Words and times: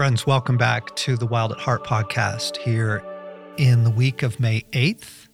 Friends, 0.00 0.26
welcome 0.26 0.56
back 0.56 0.96
to 0.96 1.14
the 1.14 1.26
Wild 1.26 1.52
at 1.52 1.58
Heart 1.58 1.84
podcast 1.84 2.56
here 2.56 3.04
in 3.58 3.84
the 3.84 3.90
week 3.90 4.22
of 4.22 4.40
May 4.40 4.62
8th. 4.72 5.28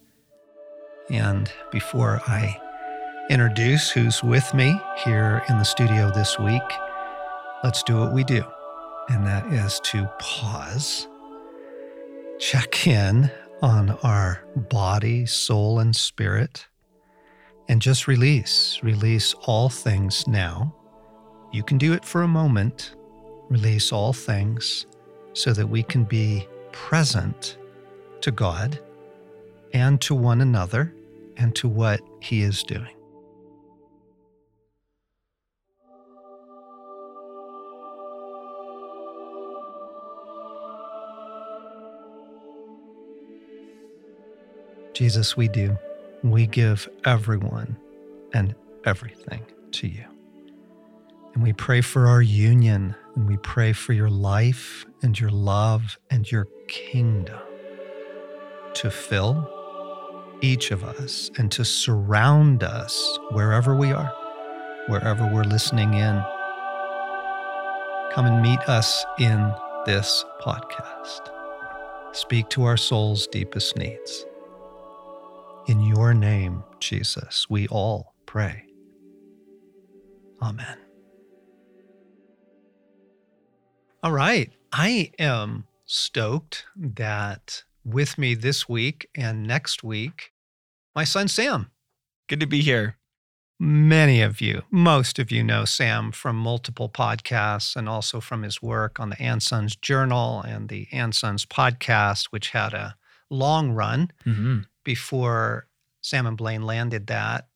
And 1.08 1.52
before 1.70 2.20
I 2.26 2.60
introduce 3.30 3.90
who's 3.90 4.24
with 4.24 4.52
me 4.54 4.76
here 5.04 5.44
in 5.48 5.58
the 5.58 5.64
studio 5.64 6.10
this 6.10 6.36
week, 6.40 6.64
let's 7.62 7.84
do 7.84 7.96
what 7.96 8.12
we 8.12 8.24
do. 8.24 8.44
And 9.08 9.24
that 9.24 9.46
is 9.52 9.78
to 9.84 10.10
pause, 10.18 11.06
check 12.40 12.88
in 12.88 13.30
on 13.62 13.90
our 14.02 14.42
body, 14.56 15.26
soul, 15.26 15.78
and 15.78 15.94
spirit, 15.94 16.66
and 17.68 17.80
just 17.80 18.08
release. 18.08 18.80
Release 18.82 19.32
all 19.44 19.68
things 19.68 20.26
now. 20.26 20.74
You 21.52 21.62
can 21.62 21.78
do 21.78 21.92
it 21.92 22.04
for 22.04 22.22
a 22.22 22.28
moment 22.28 22.95
release 23.48 23.92
all 23.92 24.12
things 24.12 24.86
so 25.32 25.52
that 25.52 25.68
we 25.68 25.82
can 25.82 26.04
be 26.04 26.46
present 26.72 27.58
to 28.20 28.30
God 28.30 28.78
and 29.72 30.00
to 30.00 30.14
one 30.14 30.40
another 30.40 30.92
and 31.36 31.54
to 31.56 31.68
what 31.68 32.00
He 32.20 32.42
is 32.42 32.62
doing. 32.62 32.96
Jesus, 44.94 45.36
we 45.36 45.46
do. 45.46 45.76
We 46.22 46.46
give 46.46 46.88
everyone 47.04 47.76
and 48.32 48.54
everything 48.86 49.42
to 49.72 49.86
you. 49.86 50.04
And 51.34 51.42
we 51.42 51.52
pray 51.52 51.82
for 51.82 52.06
our 52.06 52.22
union 52.22 52.94
and 53.16 53.26
we 53.26 53.38
pray 53.38 53.72
for 53.72 53.94
your 53.94 54.10
life 54.10 54.84
and 55.02 55.18
your 55.18 55.30
love 55.30 55.98
and 56.10 56.30
your 56.30 56.46
kingdom 56.68 57.40
to 58.74 58.90
fill 58.90 59.50
each 60.42 60.70
of 60.70 60.84
us 60.84 61.30
and 61.38 61.50
to 61.50 61.64
surround 61.64 62.62
us 62.62 63.18
wherever 63.30 63.74
we 63.74 63.90
are, 63.90 64.12
wherever 64.88 65.26
we're 65.32 65.44
listening 65.44 65.94
in. 65.94 66.22
Come 68.12 68.26
and 68.26 68.42
meet 68.42 68.60
us 68.68 69.04
in 69.18 69.52
this 69.86 70.24
podcast. 70.42 71.30
Speak 72.12 72.48
to 72.50 72.64
our 72.64 72.76
soul's 72.76 73.26
deepest 73.26 73.76
needs. 73.76 74.26
In 75.66 75.80
your 75.80 76.14
name, 76.14 76.62
Jesus, 76.80 77.46
we 77.50 77.66
all 77.68 78.14
pray. 78.26 78.64
Amen. 80.40 80.85
All 84.06 84.12
right. 84.12 84.52
I 84.72 85.10
am 85.18 85.66
stoked 85.84 86.64
that 86.76 87.64
with 87.84 88.16
me 88.16 88.36
this 88.36 88.68
week 88.68 89.08
and 89.16 89.44
next 89.44 89.82
week, 89.82 90.30
my 90.94 91.02
son 91.02 91.26
Sam. 91.26 91.72
Good 92.28 92.38
to 92.38 92.46
be 92.46 92.60
here. 92.60 92.98
Many 93.58 94.22
of 94.22 94.40
you, 94.40 94.62
most 94.70 95.18
of 95.18 95.32
you 95.32 95.42
know 95.42 95.64
Sam 95.64 96.12
from 96.12 96.36
multiple 96.36 96.88
podcasts 96.88 97.74
and 97.74 97.88
also 97.88 98.20
from 98.20 98.44
his 98.44 98.62
work 98.62 99.00
on 99.00 99.10
the 99.10 99.20
Ensigns 99.20 99.74
Journal 99.74 100.40
and 100.40 100.68
the 100.68 100.86
Ensigns 100.92 101.44
podcast, 101.44 102.26
which 102.26 102.50
had 102.50 102.74
a 102.74 102.94
long 103.28 103.72
run 103.72 104.12
mm-hmm. 104.24 104.58
before 104.84 105.66
Sam 106.00 106.28
and 106.28 106.36
Blaine 106.36 106.62
landed 106.62 107.08
that, 107.08 107.48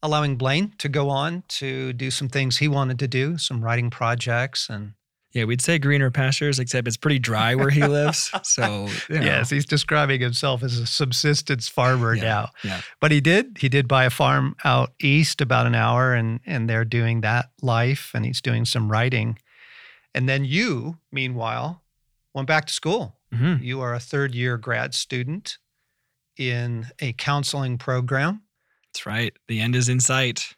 allowing 0.00 0.36
Blaine 0.36 0.74
to 0.78 0.88
go 0.88 1.10
on 1.10 1.42
to 1.48 1.92
do 1.92 2.12
some 2.12 2.28
things 2.28 2.58
he 2.58 2.68
wanted 2.68 3.00
to 3.00 3.08
do, 3.08 3.36
some 3.36 3.64
writing 3.64 3.90
projects 3.90 4.68
and 4.70 4.92
yeah, 5.32 5.44
we'd 5.44 5.62
say 5.62 5.78
greener 5.78 6.10
pastures, 6.10 6.58
except 6.58 6.86
it's 6.86 6.96
pretty 6.96 7.18
dry 7.18 7.54
where 7.54 7.70
he 7.70 7.82
lives. 7.86 8.30
So 8.44 8.88
you 9.08 9.18
know. 9.18 9.24
yes, 9.24 9.50
he's 9.50 9.64
describing 9.64 10.20
himself 10.20 10.62
as 10.62 10.78
a 10.78 10.86
subsistence 10.86 11.68
farmer 11.68 12.14
yeah, 12.14 12.22
now. 12.22 12.48
Yeah. 12.62 12.80
But 13.00 13.10
he 13.10 13.20
did 13.20 13.56
he 13.58 13.68
did 13.68 13.88
buy 13.88 14.04
a 14.04 14.10
farm 14.10 14.56
out 14.64 14.92
east 15.00 15.40
about 15.40 15.66
an 15.66 15.74
hour, 15.74 16.12
and 16.12 16.40
and 16.44 16.68
they're 16.68 16.84
doing 16.84 17.22
that 17.22 17.50
life, 17.62 18.10
and 18.14 18.26
he's 18.26 18.42
doing 18.42 18.64
some 18.64 18.90
writing. 18.90 19.38
And 20.14 20.28
then 20.28 20.44
you, 20.44 20.98
meanwhile, 21.10 21.82
went 22.34 22.48
back 22.48 22.66
to 22.66 22.72
school. 22.72 23.16
Mm-hmm. 23.32 23.62
You 23.64 23.80
are 23.80 23.94
a 23.94 24.00
third 24.00 24.34
year 24.34 24.58
grad 24.58 24.94
student 24.94 25.58
in 26.36 26.86
a 27.00 27.12
counseling 27.14 27.78
program. 27.78 28.42
That's 28.88 29.06
right. 29.06 29.32
The 29.48 29.60
end 29.60 29.74
is 29.74 29.88
in 29.88 30.00
sight. 30.00 30.54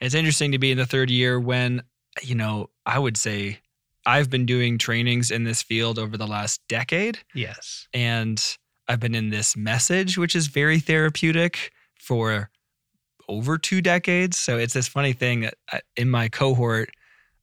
It's 0.00 0.14
interesting 0.14 0.52
to 0.52 0.58
be 0.58 0.72
in 0.72 0.78
the 0.78 0.86
third 0.86 1.10
year 1.10 1.40
when, 1.40 1.82
you 2.22 2.34
know, 2.34 2.70
I 2.84 2.98
would 2.98 3.16
say 3.16 3.60
I've 4.06 4.30
been 4.30 4.46
doing 4.46 4.78
trainings 4.78 5.30
in 5.30 5.44
this 5.44 5.62
field 5.62 5.98
over 5.98 6.16
the 6.16 6.26
last 6.26 6.60
decade. 6.68 7.18
Yes. 7.34 7.88
And 7.94 8.42
I've 8.88 9.00
been 9.00 9.14
in 9.14 9.30
this 9.30 9.56
message, 9.56 10.18
which 10.18 10.36
is 10.36 10.46
very 10.46 10.78
therapeutic 10.78 11.72
for 11.98 12.50
over 13.28 13.56
two 13.56 13.80
decades. 13.80 14.36
So 14.36 14.58
it's 14.58 14.74
this 14.74 14.88
funny 14.88 15.12
thing 15.12 15.48
that 15.72 15.84
in 15.96 16.10
my 16.10 16.28
cohort, 16.28 16.90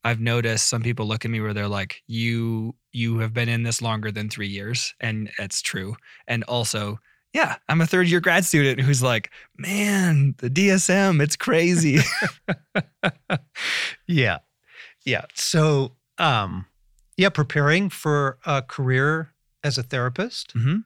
I've 0.04 0.20
noticed 0.20 0.68
some 0.68 0.82
people 0.82 1.08
look 1.08 1.26
at 1.26 1.32
me 1.32 1.42
where 1.42 1.54
they're 1.54 1.68
like, 1.68 2.02
"You 2.08 2.76
you 2.92 3.20
have 3.20 3.34
been 3.34 3.50
in 3.50 3.64
this 3.64 3.82
longer 3.82 4.12
than 4.12 4.30
three 4.30 4.48
years," 4.48 4.94
and 5.00 5.32
it's 5.38 5.62
true. 5.62 5.96
And 6.28 6.44
also, 6.46 7.00
yeah, 7.34 7.58
I'm 7.70 7.82
a 7.82 7.86
third 7.86 8.08
year 8.08 8.20
grad 8.20 8.46
student 8.46 8.82
who's 8.82 9.04
like, 9.04 9.32
"Man, 9.58 10.36
the 10.40 10.50
DSM, 10.50 11.22
it's 11.22 11.36
crazy." 11.36 12.00
yeah, 14.08 14.40
yeah. 15.06 15.26
So 15.36 15.96
um, 16.22 16.68
yeah, 17.18 17.30
preparing 17.30 17.90
for 17.90 18.38
a 18.46 18.62
career 18.62 19.34
as 19.64 19.78
a 19.78 19.84
therapist. 19.84 20.56
Mm-hmm. 20.56 20.80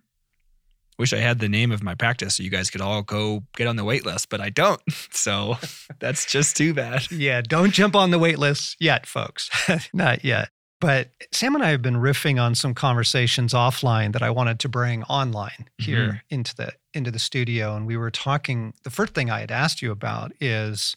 Wish 0.98 1.12
I 1.12 1.18
had 1.18 1.40
the 1.40 1.50
name 1.50 1.74
of 1.74 1.84
my 1.84 1.94
practice 1.94 2.36
so 2.36 2.44
you 2.44 2.50
guys 2.50 2.70
could 2.70 2.80
all 2.80 3.02
go 3.02 3.44
get 3.58 3.68
on 3.68 3.76
the 3.76 3.84
wait 3.84 4.06
list, 4.06 4.30
but 4.30 4.42
I 4.42 4.50
don't. 4.50 4.82
So 5.12 5.56
that's 6.00 6.26
just 6.26 6.56
too 6.56 6.74
bad. 6.74 7.10
Yeah, 7.10 7.42
don't 7.42 7.72
jump 7.72 7.96
on 7.96 8.12
the 8.12 8.20
wait 8.20 8.38
list 8.38 8.76
yet, 8.80 9.06
folks. 9.06 9.50
Not 9.94 10.24
yet. 10.24 10.50
But 10.82 11.10
Sam 11.32 11.56
and 11.56 11.64
I 11.64 11.70
have 11.70 11.82
been 11.82 11.96
riffing 11.96 12.40
on 12.40 12.54
some 12.54 12.74
conversations 12.74 13.54
offline 13.54 14.12
that 14.14 14.22
I 14.22 14.30
wanted 14.30 14.60
to 14.60 14.70
bring 14.70 15.04
online 15.04 15.70
here 15.78 16.06
mm-hmm. 16.08 16.18
into 16.30 16.56
the 16.56 16.74
into 16.94 17.12
the 17.12 17.20
studio. 17.20 17.76
And 17.76 17.88
we 17.88 17.98
were 17.98 18.12
talking. 18.12 18.74
The 18.84 18.90
first 18.90 19.14
thing 19.14 19.30
I 19.32 19.40
had 19.40 19.52
asked 19.52 19.82
you 19.82 19.92
about 19.92 20.34
is, 20.42 20.96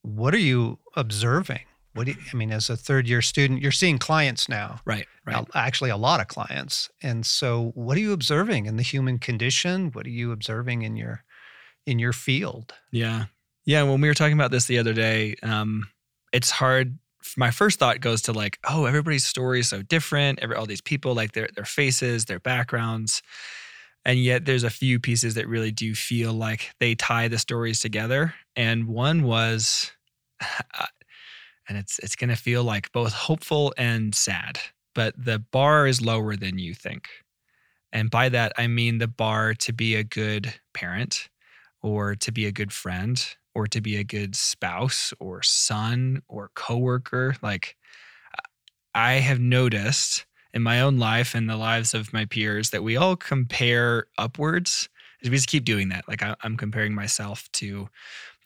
what 0.00 0.34
are 0.34 0.38
you 0.38 0.78
observing 0.96 1.60
what 1.94 2.06
do 2.06 2.12
you, 2.12 2.18
I 2.32 2.36
mean, 2.36 2.50
as 2.50 2.70
a 2.70 2.76
third 2.76 3.06
year 3.06 3.20
student, 3.20 3.60
you're 3.60 3.70
seeing 3.72 3.98
clients 3.98 4.48
now. 4.48 4.80
Right, 4.84 5.06
right. 5.26 5.46
Actually, 5.54 5.90
a 5.90 5.96
lot 5.96 6.20
of 6.20 6.28
clients. 6.28 6.88
And 7.02 7.26
so, 7.26 7.72
what 7.74 7.96
are 7.96 8.00
you 8.00 8.12
observing 8.12 8.66
in 8.66 8.76
the 8.76 8.82
human 8.82 9.18
condition? 9.18 9.90
What 9.92 10.06
are 10.06 10.10
you 10.10 10.32
observing 10.32 10.82
in 10.82 10.96
your 10.96 11.24
in 11.86 11.98
your 11.98 12.12
field? 12.12 12.72
Yeah, 12.90 13.26
yeah. 13.66 13.82
When 13.82 14.00
we 14.00 14.08
were 14.08 14.14
talking 14.14 14.34
about 14.34 14.50
this 14.50 14.66
the 14.66 14.78
other 14.78 14.94
day, 14.94 15.34
um, 15.42 15.88
it's 16.32 16.50
hard. 16.50 16.98
My 17.36 17.50
first 17.50 17.78
thought 17.78 18.00
goes 18.00 18.22
to 18.22 18.32
like, 18.32 18.58
oh, 18.68 18.86
everybody's 18.86 19.24
story 19.24 19.60
is 19.60 19.68
so 19.68 19.82
different. 19.82 20.38
Every 20.40 20.56
all 20.56 20.66
these 20.66 20.80
people, 20.80 21.14
like 21.14 21.32
their 21.32 21.48
their 21.54 21.66
faces, 21.66 22.24
their 22.24 22.40
backgrounds, 22.40 23.22
and 24.04 24.18
yet 24.18 24.46
there's 24.46 24.64
a 24.64 24.70
few 24.70 24.98
pieces 24.98 25.34
that 25.34 25.46
really 25.46 25.70
do 25.70 25.94
feel 25.94 26.32
like 26.32 26.70
they 26.80 26.94
tie 26.94 27.28
the 27.28 27.38
stories 27.38 27.80
together. 27.80 28.34
And 28.56 28.88
one 28.88 29.22
was 29.22 29.92
and 31.68 31.78
it's 31.78 31.98
it's 32.00 32.16
going 32.16 32.30
to 32.30 32.36
feel 32.36 32.64
like 32.64 32.92
both 32.92 33.12
hopeful 33.12 33.72
and 33.76 34.14
sad 34.14 34.58
but 34.94 35.14
the 35.16 35.38
bar 35.38 35.86
is 35.86 36.02
lower 36.02 36.36
than 36.36 36.58
you 36.58 36.74
think. 36.74 37.08
And 37.92 38.10
by 38.10 38.28
that 38.30 38.52
i 38.56 38.66
mean 38.66 38.98
the 38.98 39.08
bar 39.08 39.54
to 39.54 39.72
be 39.72 39.94
a 39.94 40.04
good 40.04 40.54
parent 40.74 41.28
or 41.82 42.14
to 42.16 42.32
be 42.32 42.46
a 42.46 42.52
good 42.52 42.72
friend 42.72 43.24
or 43.54 43.66
to 43.66 43.80
be 43.80 43.96
a 43.96 44.04
good 44.04 44.34
spouse 44.34 45.12
or 45.20 45.42
son 45.42 46.22
or 46.28 46.50
coworker. 46.54 47.36
Like 47.42 47.76
i 48.94 49.14
have 49.14 49.40
noticed 49.40 50.26
in 50.54 50.62
my 50.62 50.80
own 50.80 50.98
life 50.98 51.34
and 51.34 51.48
the 51.48 51.56
lives 51.56 51.94
of 51.94 52.12
my 52.12 52.24
peers 52.26 52.70
that 52.70 52.82
we 52.82 52.96
all 52.96 53.16
compare 53.16 54.06
upwards 54.18 54.88
we 55.30 55.30
just 55.30 55.48
keep 55.48 55.64
doing 55.64 55.88
that. 55.90 56.08
Like 56.08 56.22
I, 56.22 56.34
i'm 56.42 56.56
comparing 56.56 56.94
myself 56.94 57.48
to 57.52 57.88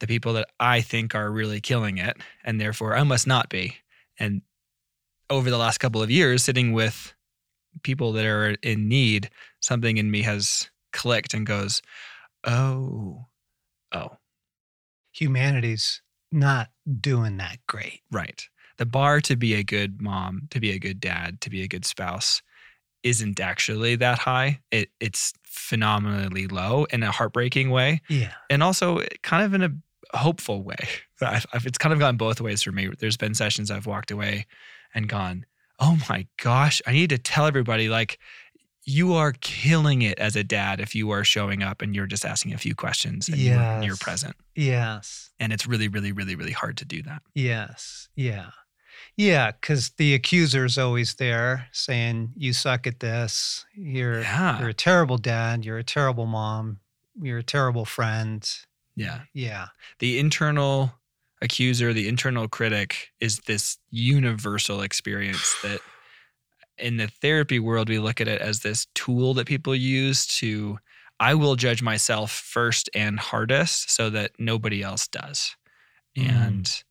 the 0.00 0.06
people 0.06 0.32
that 0.34 0.48
I 0.60 0.80
think 0.80 1.14
are 1.14 1.30
really 1.30 1.60
killing 1.60 1.98
it, 1.98 2.16
and 2.44 2.60
therefore 2.60 2.96
I 2.96 3.02
must 3.02 3.26
not 3.26 3.48
be. 3.48 3.76
And 4.18 4.42
over 5.30 5.50
the 5.50 5.58
last 5.58 5.78
couple 5.78 6.02
of 6.02 6.10
years, 6.10 6.42
sitting 6.44 6.72
with 6.72 7.14
people 7.82 8.12
that 8.12 8.24
are 8.24 8.56
in 8.62 8.88
need, 8.88 9.30
something 9.60 9.96
in 9.96 10.10
me 10.10 10.22
has 10.22 10.70
clicked 10.92 11.34
and 11.34 11.46
goes, 11.46 11.82
oh, 12.44 13.26
oh. 13.92 14.16
Humanity's 15.12 16.02
not 16.30 16.68
doing 17.00 17.38
that 17.38 17.58
great. 17.66 18.00
Right. 18.10 18.46
The 18.78 18.86
bar 18.86 19.20
to 19.22 19.36
be 19.36 19.54
a 19.54 19.64
good 19.64 20.02
mom, 20.02 20.48
to 20.50 20.60
be 20.60 20.70
a 20.70 20.78
good 20.78 21.00
dad, 21.00 21.40
to 21.40 21.50
be 21.50 21.62
a 21.62 21.68
good 21.68 21.84
spouse 21.84 22.42
isn't 23.02 23.38
actually 23.40 23.94
that 23.96 24.18
high. 24.18 24.60
It 24.70 24.90
it's 25.00 25.32
phenomenally 25.44 26.48
low 26.48 26.84
in 26.90 27.02
a 27.02 27.10
heartbreaking 27.10 27.70
way. 27.70 28.02
Yeah. 28.08 28.32
And 28.50 28.62
also 28.62 29.02
kind 29.22 29.44
of 29.44 29.54
in 29.54 29.62
a 29.62 29.70
hopeful 30.14 30.62
way. 30.62 30.76
I've, 31.20 31.46
I've, 31.52 31.66
it's 31.66 31.78
kind 31.78 31.92
of 31.92 31.98
gone 31.98 32.16
both 32.16 32.40
ways 32.40 32.62
for 32.62 32.72
me. 32.72 32.90
There's 32.98 33.16
been 33.16 33.34
sessions 33.34 33.70
I've 33.70 33.86
walked 33.86 34.10
away 34.10 34.46
and 34.94 35.08
gone, 35.08 35.46
oh 35.78 35.98
my 36.08 36.26
gosh, 36.42 36.80
I 36.86 36.92
need 36.92 37.10
to 37.10 37.18
tell 37.18 37.46
everybody 37.46 37.88
like 37.88 38.18
you 38.84 39.14
are 39.14 39.32
killing 39.40 40.02
it 40.02 40.18
as 40.18 40.36
a 40.36 40.44
dad 40.44 40.80
if 40.80 40.94
you 40.94 41.10
are 41.10 41.24
showing 41.24 41.62
up 41.62 41.82
and 41.82 41.94
you're 41.94 42.06
just 42.06 42.24
asking 42.24 42.54
a 42.54 42.58
few 42.58 42.74
questions 42.74 43.28
and 43.28 43.36
you're, 43.36 43.82
you're 43.82 43.96
present. 43.96 44.36
Yes. 44.54 45.30
And 45.40 45.52
it's 45.52 45.66
really, 45.66 45.88
really, 45.88 46.12
really, 46.12 46.36
really 46.36 46.52
hard 46.52 46.76
to 46.78 46.84
do 46.84 47.02
that. 47.02 47.20
Yes. 47.34 48.08
Yeah. 48.14 48.50
Yeah. 49.16 49.50
Because 49.52 49.90
the 49.96 50.14
accuser 50.14 50.64
is 50.64 50.78
always 50.78 51.14
there 51.16 51.66
saying, 51.72 52.32
you 52.36 52.52
suck 52.52 52.86
at 52.86 53.00
this. 53.00 53.66
You're, 53.74 54.20
Yeah. 54.20 54.60
you're 54.60 54.68
a 54.68 54.74
terrible 54.74 55.18
dad. 55.18 55.64
You're 55.64 55.78
a 55.78 55.84
terrible 55.84 56.26
mom. 56.26 56.78
You're 57.20 57.38
a 57.38 57.42
terrible 57.42 57.84
friend. 57.86 58.48
Yeah. 58.96 59.20
Yeah. 59.34 59.66
The 59.98 60.18
internal 60.18 60.92
accuser, 61.42 61.92
the 61.92 62.08
internal 62.08 62.48
critic 62.48 63.10
is 63.20 63.40
this 63.46 63.78
universal 63.90 64.80
experience 64.80 65.54
that 65.62 65.80
in 66.78 66.96
the 66.96 67.08
therapy 67.08 67.58
world, 67.58 67.88
we 67.88 67.98
look 67.98 68.20
at 68.20 68.28
it 68.28 68.40
as 68.40 68.60
this 68.60 68.86
tool 68.94 69.34
that 69.34 69.46
people 69.46 69.74
use 69.74 70.26
to, 70.38 70.78
I 71.20 71.34
will 71.34 71.56
judge 71.56 71.82
myself 71.82 72.30
first 72.32 72.90
and 72.94 73.18
hardest 73.18 73.90
so 73.90 74.10
that 74.10 74.32
nobody 74.38 74.82
else 74.82 75.08
does. 75.08 75.56
Mm. 76.16 76.30
And 76.30 76.82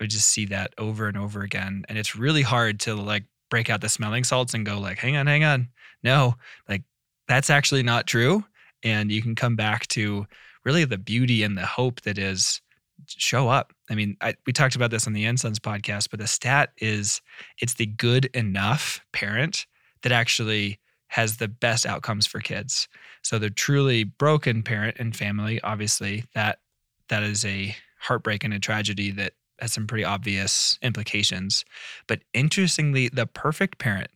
we 0.00 0.06
just 0.06 0.28
see 0.28 0.46
that 0.46 0.72
over 0.78 1.08
and 1.08 1.16
over 1.16 1.42
again. 1.42 1.84
And 1.88 1.98
it's 1.98 2.16
really 2.16 2.42
hard 2.42 2.80
to 2.80 2.94
like 2.94 3.24
break 3.50 3.70
out 3.70 3.80
the 3.80 3.88
smelling 3.88 4.24
salts 4.24 4.54
and 4.54 4.64
go 4.64 4.80
like, 4.80 4.98
hang 4.98 5.16
on, 5.16 5.26
hang 5.26 5.44
on. 5.44 5.68
No, 6.02 6.34
like 6.68 6.82
that's 7.28 7.50
actually 7.50 7.82
not 7.82 8.06
true. 8.06 8.44
And 8.82 9.10
you 9.10 9.22
can 9.22 9.34
come 9.34 9.56
back 9.56 9.86
to 9.88 10.26
really 10.64 10.84
the 10.84 10.98
beauty 10.98 11.42
and 11.42 11.56
the 11.56 11.66
hope 11.66 12.02
that 12.02 12.18
is 12.18 12.60
show 13.06 13.48
up. 13.48 13.72
I 13.90 13.94
mean, 13.94 14.16
I, 14.20 14.34
we 14.46 14.52
talked 14.52 14.76
about 14.76 14.90
this 14.90 15.06
on 15.06 15.12
the 15.12 15.26
Ensigns 15.26 15.58
podcast, 15.58 16.10
but 16.10 16.20
the 16.20 16.26
stat 16.26 16.70
is 16.78 17.20
it's 17.60 17.74
the 17.74 17.86
good 17.86 18.26
enough 18.26 19.00
parent 19.12 19.66
that 20.02 20.12
actually 20.12 20.78
has 21.08 21.36
the 21.36 21.48
best 21.48 21.86
outcomes 21.86 22.26
for 22.26 22.40
kids. 22.40 22.88
So 23.22 23.38
the 23.38 23.50
truly 23.50 24.04
broken 24.04 24.62
parent 24.62 24.96
and 24.98 25.14
family, 25.14 25.60
obviously, 25.62 26.24
that 26.34 26.58
that 27.08 27.22
is 27.22 27.44
a 27.44 27.76
heartbreak 28.00 28.44
and 28.44 28.54
a 28.54 28.58
tragedy 28.58 29.10
that 29.12 29.34
has 29.60 29.72
some 29.72 29.86
pretty 29.86 30.04
obvious 30.04 30.78
implications. 30.82 31.64
But 32.06 32.22
interestingly, 32.32 33.08
the 33.08 33.26
perfect 33.26 33.78
parent 33.78 34.10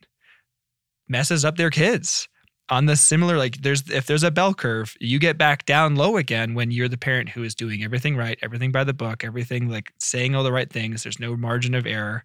messes 1.09 1.45
up 1.45 1.57
their 1.57 1.71
kids 1.71 2.29
on 2.71 2.87
the 2.87 2.97
similar 2.97 3.37
like 3.39 3.63
there's 3.63 3.89
if 3.91 4.07
there's 4.07 4.23
a 4.23 4.31
bell 4.31 4.53
curve 4.55 4.95
you 5.01 5.19
get 5.19 5.39
back 5.39 5.65
down 5.67 5.97
low 5.97 6.17
again 6.17 6.55
when 6.55 6.71
you're 6.71 6.89
the 6.89 6.99
parent 6.99 7.29
who 7.31 7.43
is 7.43 7.55
doing 7.55 7.83
everything 7.83 8.17
right 8.17 8.39
everything 8.43 8.71
by 8.73 8.85
the 8.85 8.93
book 8.93 9.25
everything 9.25 9.69
like 9.69 9.93
saying 9.99 10.35
all 10.35 10.43
the 10.45 10.53
right 10.53 10.71
things 10.71 11.03
there's 11.03 11.19
no 11.21 11.37
margin 11.37 11.75
of 11.75 11.87
error 11.87 12.25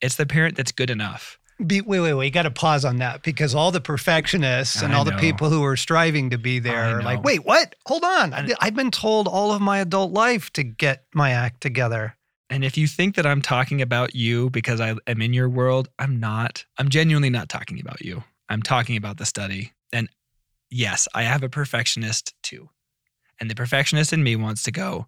it's 0.00 0.16
the 0.16 0.26
parent 0.26 0.56
that's 0.56 0.72
good 0.72 0.90
enough 0.90 1.38
Be, 1.64 1.80
wait, 1.80 2.00
wait, 2.00 2.14
wait. 2.14 2.24
You 2.26 2.30
got 2.32 2.42
to 2.42 2.50
pause 2.50 2.84
on 2.84 2.96
that 2.98 3.22
because 3.22 3.54
all 3.54 3.70
the 3.70 3.80
perfectionists 3.80 4.82
and 4.82 4.92
I 4.92 4.96
all 4.96 5.04
the 5.04 5.12
people 5.12 5.50
who 5.50 5.62
are 5.64 5.76
striving 5.76 6.30
to 6.30 6.38
be 6.38 6.58
there 6.58 6.96
are 6.96 7.02
like, 7.02 7.22
wait, 7.22 7.44
what? 7.44 7.76
Hold 7.86 8.04
on. 8.04 8.32
I've 8.60 8.74
been 8.74 8.90
told 8.90 9.28
all 9.28 9.52
of 9.52 9.60
my 9.62 9.78
adult 9.78 10.12
life 10.12 10.52
to 10.54 10.64
get 10.64 11.04
my 11.14 11.30
act 11.30 11.60
together. 11.60 12.16
and 12.50 12.64
if 12.64 12.76
you 12.76 12.86
think 12.86 13.14
that 13.16 13.24
i'm 13.26 13.40
talking 13.40 13.80
about 13.80 14.14
you 14.14 14.50
because 14.50 14.78
i 14.80 14.94
am 15.06 15.22
in 15.22 15.32
your 15.32 15.48
world 15.48 15.88
i'm 15.98 16.20
not 16.20 16.64
i'm 16.78 16.88
genuinely 16.90 17.30
not 17.30 17.48
talking 17.48 17.80
about 17.80 18.00
you 18.02 18.22
i'm 18.48 18.62
talking 18.62 18.96
about 18.96 19.16
the 19.16 19.26
study 19.26 19.72
and 19.92 20.08
yes 20.70 21.08
i 21.14 21.22
have 21.22 21.42
a 21.42 21.48
perfectionist 21.48 22.34
too. 22.42 22.68
And 23.40 23.50
the 23.50 23.54
perfectionist 23.56 24.12
in 24.12 24.22
me 24.22 24.36
wants 24.36 24.62
to 24.64 24.70
go 24.70 25.06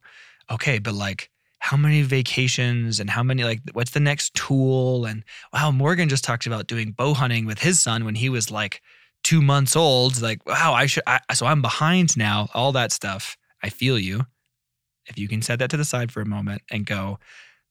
okay 0.50 0.78
but 0.78 0.94
like 0.94 1.30
how 1.58 1.76
many 1.76 2.02
vacations 2.02 3.00
and 3.00 3.10
how 3.10 3.22
many 3.22 3.42
like 3.42 3.60
what's 3.72 3.90
the 3.90 4.00
next 4.00 4.34
tool? 4.34 5.04
And 5.04 5.24
wow 5.52 5.70
morgan 5.70 6.08
just 6.08 6.24
talked 6.24 6.46
about 6.46 6.66
doing 6.66 6.92
bow 6.92 7.14
hunting 7.14 7.46
with 7.46 7.60
his 7.60 7.80
son 7.80 8.04
when 8.04 8.14
he 8.14 8.28
was 8.28 8.50
like 8.50 8.82
two 9.24 9.42
months 9.42 9.74
old. 9.74 10.20
Like 10.20 10.46
wow 10.46 10.74
i 10.74 10.86
should 10.86 11.02
I, 11.06 11.20
so 11.34 11.46
i'm 11.46 11.62
behind 11.62 12.16
now 12.16 12.48
all 12.54 12.72
that 12.72 12.92
stuff. 12.92 13.36
I 13.62 13.68
feel 13.70 13.98
you. 13.98 14.26
If 15.06 15.18
you 15.18 15.28
can 15.28 15.42
set 15.42 15.58
that 15.60 15.70
to 15.70 15.76
the 15.76 15.84
side 15.84 16.12
for 16.12 16.20
a 16.20 16.26
moment 16.26 16.62
and 16.70 16.84
go 16.84 17.18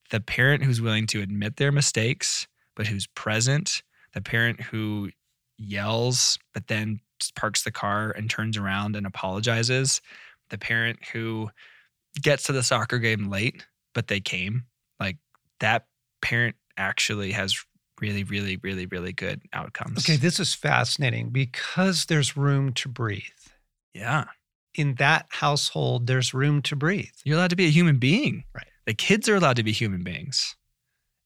the 0.10 0.20
parent 0.20 0.64
who's 0.64 0.82
willing 0.82 1.08
to 1.08 1.22
admit 1.22 1.58
their 1.58 1.72
mistakes 1.72 2.48
but 2.76 2.88
who's 2.88 3.08
present 3.08 3.82
the 4.14 4.22
parent 4.22 4.62
who 4.62 5.10
yells 5.58 6.38
but 6.54 6.68
then 6.68 7.00
parks 7.36 7.64
the 7.64 7.72
car 7.72 8.12
and 8.12 8.30
turns 8.30 8.58
around 8.58 8.96
and 8.96 9.06
apologizes. 9.08 10.02
The 10.50 10.58
parent 10.58 11.00
who 11.14 11.50
gets 12.22 12.44
to 12.44 12.52
the 12.52 12.64
soccer 12.64 13.00
game 13.00 13.30
late 13.30 13.66
but 13.94 14.08
they 14.08 14.20
came 14.20 14.64
like 15.00 15.18
that 15.60 15.86
parent 16.22 16.56
actually 16.78 17.32
has 17.32 17.56
really 18.02 18.24
really 18.24 18.58
really 18.64 18.86
really 18.88 19.14
good 19.14 19.42
outcomes. 19.54 20.00
Okay, 20.00 20.18
this 20.18 20.40
is 20.40 20.54
fascinating. 20.54 21.30
Because 21.30 22.06
there's 22.06 22.36
room 22.36 22.74
to 22.74 22.90
breathe. 22.90 23.24
yeah. 23.94 24.26
In 24.74 24.96
that 24.96 25.28
household, 25.30 26.06
there's 26.06 26.34
room 26.34 26.62
to 26.64 26.76
breathe. 26.76 27.08
you're 27.24 27.38
allowed 27.38 27.52
to 27.52 27.56
be 27.56 27.66
a 27.66 27.70
human 27.70 27.98
being. 27.98 28.44
Right. 28.54 28.68
the 28.86 28.94
kids 28.94 29.30
are 29.30 29.36
allowed 29.36 29.56
to 29.56 29.64
be 29.64 29.72
human 29.72 30.04
beings. 30.04 30.58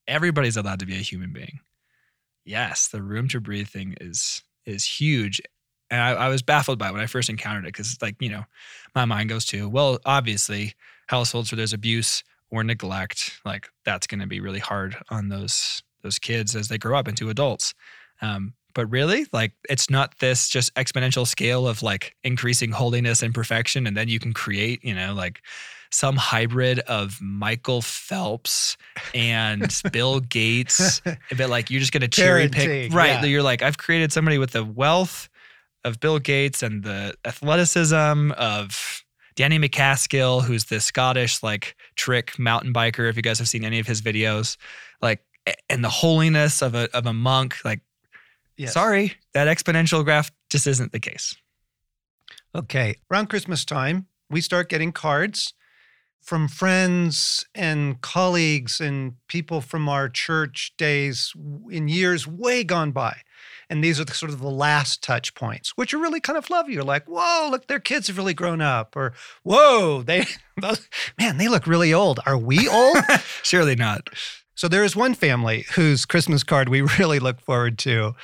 Everybody's 0.06 0.56
allowed 0.56 0.78
to 0.78 0.86
be 0.86 0.94
a 0.94 1.00
human 1.02 1.32
being 1.32 1.58
yes 2.44 2.88
the 2.88 3.02
room 3.02 3.28
to 3.28 3.40
breathe 3.40 3.68
thing 3.68 3.94
is 4.00 4.42
is 4.66 4.84
huge 4.84 5.40
and 5.90 6.00
I, 6.00 6.10
I 6.10 6.28
was 6.28 6.42
baffled 6.42 6.78
by 6.78 6.88
it 6.88 6.92
when 6.92 7.00
I 7.00 7.06
first 7.06 7.28
encountered 7.28 7.64
it 7.64 7.72
because, 7.72 7.98
like, 8.00 8.14
you 8.20 8.28
know, 8.28 8.44
my 8.94 9.04
mind 9.04 9.28
goes 9.28 9.44
to, 9.46 9.68
well, 9.68 9.98
obviously, 10.04 10.74
households 11.08 11.50
where 11.50 11.56
there's 11.56 11.72
abuse 11.72 12.22
or 12.50 12.62
neglect, 12.62 13.40
like 13.44 13.68
that's 13.84 14.06
going 14.06 14.20
to 14.20 14.26
be 14.26 14.40
really 14.40 14.58
hard 14.60 14.96
on 15.10 15.28
those 15.28 15.82
those 16.02 16.18
kids 16.18 16.56
as 16.56 16.68
they 16.68 16.78
grow 16.78 16.98
up 16.98 17.08
into 17.08 17.28
adults. 17.28 17.74
Um, 18.22 18.54
but 18.72 18.86
really, 18.86 19.26
like, 19.32 19.52
it's 19.68 19.90
not 19.90 20.18
this 20.20 20.48
just 20.48 20.72
exponential 20.74 21.26
scale 21.26 21.66
of 21.66 21.82
like 21.82 22.16
increasing 22.22 22.70
holiness 22.70 23.22
and 23.22 23.34
perfection, 23.34 23.86
and 23.86 23.96
then 23.96 24.08
you 24.08 24.20
can 24.20 24.32
create, 24.32 24.84
you 24.84 24.94
know, 24.94 25.12
like 25.12 25.42
some 25.92 26.16
hybrid 26.16 26.78
of 26.80 27.20
Michael 27.20 27.82
Phelps 27.82 28.76
and 29.14 29.74
Bill 29.92 30.20
Gates 30.20 31.00
but 31.36 31.50
like 31.50 31.70
you're 31.70 31.80
just 31.80 31.92
gonna 31.92 32.08
cherry 32.08 32.48
pick 32.48 32.92
right 32.92 33.22
yeah. 33.22 33.24
you're 33.24 33.42
like 33.42 33.62
i've 33.62 33.78
created 33.78 34.12
somebody 34.12 34.38
with 34.38 34.52
the 34.52 34.64
wealth 34.64 35.28
of 35.84 35.98
bill 36.00 36.18
gates 36.18 36.62
and 36.62 36.82
the 36.82 37.14
athleticism 37.24 38.32
of 38.32 39.02
danny 39.34 39.58
MacAskill 39.58 40.42
who's 40.42 40.66
the 40.66 40.80
scottish 40.80 41.42
like 41.42 41.76
trick 41.96 42.38
mountain 42.38 42.72
biker 42.72 43.08
if 43.08 43.16
you 43.16 43.22
guys 43.22 43.38
have 43.38 43.48
seen 43.48 43.64
any 43.64 43.78
of 43.78 43.86
his 43.86 44.02
videos 44.02 44.56
like 45.02 45.24
and 45.68 45.82
the 45.82 45.88
holiness 45.90 46.62
of 46.62 46.74
a, 46.74 46.88
of 46.94 47.06
a 47.06 47.12
monk 47.12 47.56
like 47.64 47.80
Yes. 48.56 48.74
sorry 48.74 49.14
that 49.32 49.48
exponential 49.48 50.04
graph 50.04 50.30
just 50.50 50.66
isn't 50.66 50.92
the 50.92 51.00
case 51.00 51.34
Okay. 52.54 52.96
Around 53.10 53.28
Christmas 53.28 53.64
time, 53.64 54.06
we 54.28 54.40
start 54.40 54.68
getting 54.68 54.92
cards 54.92 55.54
from 56.20 56.48
friends 56.48 57.46
and 57.54 58.00
colleagues 58.00 58.80
and 58.80 59.14
people 59.26 59.60
from 59.60 59.88
our 59.88 60.08
church 60.08 60.72
days 60.76 61.32
in 61.70 61.88
years 61.88 62.26
way 62.26 62.62
gone 62.62 62.92
by. 62.92 63.16
And 63.68 63.84
these 63.84 64.00
are 64.00 64.04
the, 64.04 64.14
sort 64.14 64.32
of 64.32 64.40
the 64.40 64.50
last 64.50 65.02
touch 65.02 65.34
points, 65.34 65.76
which 65.76 65.94
are 65.94 65.98
really 65.98 66.20
kind 66.20 66.36
of 66.36 66.50
lovely. 66.50 66.74
You're 66.74 66.82
like, 66.82 67.06
whoa, 67.06 67.48
look, 67.50 67.68
their 67.68 67.78
kids 67.78 68.08
have 68.08 68.18
really 68.18 68.34
grown 68.34 68.60
up. 68.60 68.96
Or, 68.96 69.12
whoa, 69.44 70.02
they, 70.02 70.26
those, 70.60 70.88
man, 71.18 71.36
they 71.36 71.48
look 71.48 71.66
really 71.66 71.94
old. 71.94 72.20
Are 72.26 72.36
we 72.36 72.68
old? 72.68 72.98
surely 73.42 73.76
not 73.76 74.08
So 74.56 74.66
there 74.66 74.84
is 74.84 74.96
one 74.96 75.14
family 75.14 75.66
whose 75.74 76.04
Christmas 76.04 76.42
card 76.42 76.68
we 76.68 76.80
really 76.98 77.20
look 77.20 77.40
forward 77.40 77.78
to. 77.80 78.14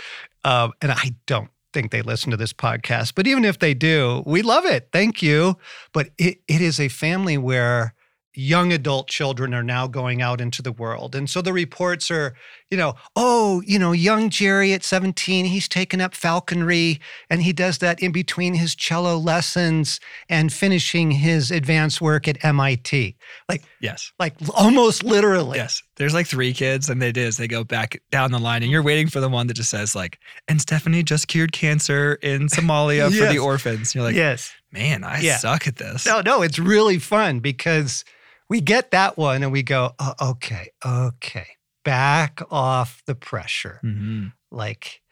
Um, 0.45 0.73
and 0.83 0.93
I 0.93 1.15
don't 1.27 1.51
think 1.77 1.91
they 1.91 2.01
listen 2.01 2.31
to 2.31 2.39
this 2.39 2.55
podcast, 2.55 3.13
but 3.15 3.27
even 3.27 3.45
if 3.45 3.59
they 3.59 3.75
do, 3.75 4.23
we 4.25 4.41
love 4.41 4.65
it. 4.65 4.89
Thank 4.93 5.21
you. 5.21 5.59
But 5.93 6.09
it, 6.17 6.39
it 6.49 6.63
is 6.63 6.81
a 6.81 6.89
family 6.89 7.37
where 7.37 7.93
young 8.37 8.73
adult 8.73 9.09
children 9.09 9.53
are 9.55 9.63
now 9.63 9.87
going 9.87 10.23
out 10.23 10.41
into 10.41 10.63
the 10.63 10.73
world. 10.73 11.15
And 11.15 11.29
so 11.29 11.43
the 11.43 11.53
reports 11.53 12.11
are, 12.11 12.35
you 12.71 12.77
know, 12.77 12.95
oh, 13.17 13.63
you 13.67 13.79
know, 13.79 13.93
young 13.93 14.29
Jerry 14.31 14.73
at 14.73 14.85
17, 14.85 15.47
he's 15.47 15.69
taken 15.69 16.01
up 16.01 16.15
falconry 16.15 17.01
and 17.31 17.43
he 17.43 17.53
does 17.53 17.79
that 17.79 18.01
in 18.03 18.13
between 18.13 18.55
his 18.55 18.75
cello 18.75 19.17
lessons 19.17 19.99
and 20.29 20.53
finishing 20.53 21.11
his 21.13 21.51
advanced 21.51 22.01
work 22.01 22.29
at 22.29 22.45
MIT. 22.45 23.17
Like, 23.49 23.63
yes 23.81 24.13
like 24.19 24.35
almost 24.55 25.03
literally. 25.05 25.59
Yes. 25.59 25.83
There's 25.97 26.13
like 26.13 26.27
three 26.27 26.53
kids, 26.53 26.91
and 26.91 27.03
it 27.03 27.17
is. 27.17 27.39
They 27.39 27.49
go 27.49 27.65
back 27.65 28.01
down 28.11 28.31
the 28.31 28.39
line, 28.39 28.63
and 28.63 28.71
you're 28.71 28.83
waiting 28.83 29.09
for 29.09 29.21
the 29.21 29.31
one 29.31 29.47
that 29.47 29.55
just 29.55 29.71
says, 29.71 29.97
like, 29.97 30.19
and 30.47 30.61
Stephanie 30.61 31.03
just 31.03 31.27
cured 31.29 31.53
cancer 31.53 32.19
in 32.23 32.49
Somalia 32.49 33.11
for 33.19 33.33
the 33.33 33.39
orphans. 33.39 33.95
You're 33.95 34.05
like, 34.05 34.15
yes. 34.15 34.53
man, 34.73 35.05
I 35.05 35.21
Yeah. 35.21 35.39
suck 35.39 35.67
at 35.67 35.77
this. 35.77 36.05
No, 36.05 36.21
no, 36.21 36.43
it's 36.43 36.59
really 36.59 36.99
fun 36.99 37.41
because 37.41 38.05
we 38.49 38.61
get 38.61 38.91
that 38.93 39.17
one 39.17 39.43
and 39.43 39.53
we 39.53 39.63
go, 39.63 39.95
oh, 39.99 40.15
okay, 40.21 40.71
okay, 40.85 41.49
back 41.85 42.41
off 42.51 43.03
the 43.07 43.15
pressure. 43.15 43.81
Mhm. 43.85 44.33
Like, 44.51 45.03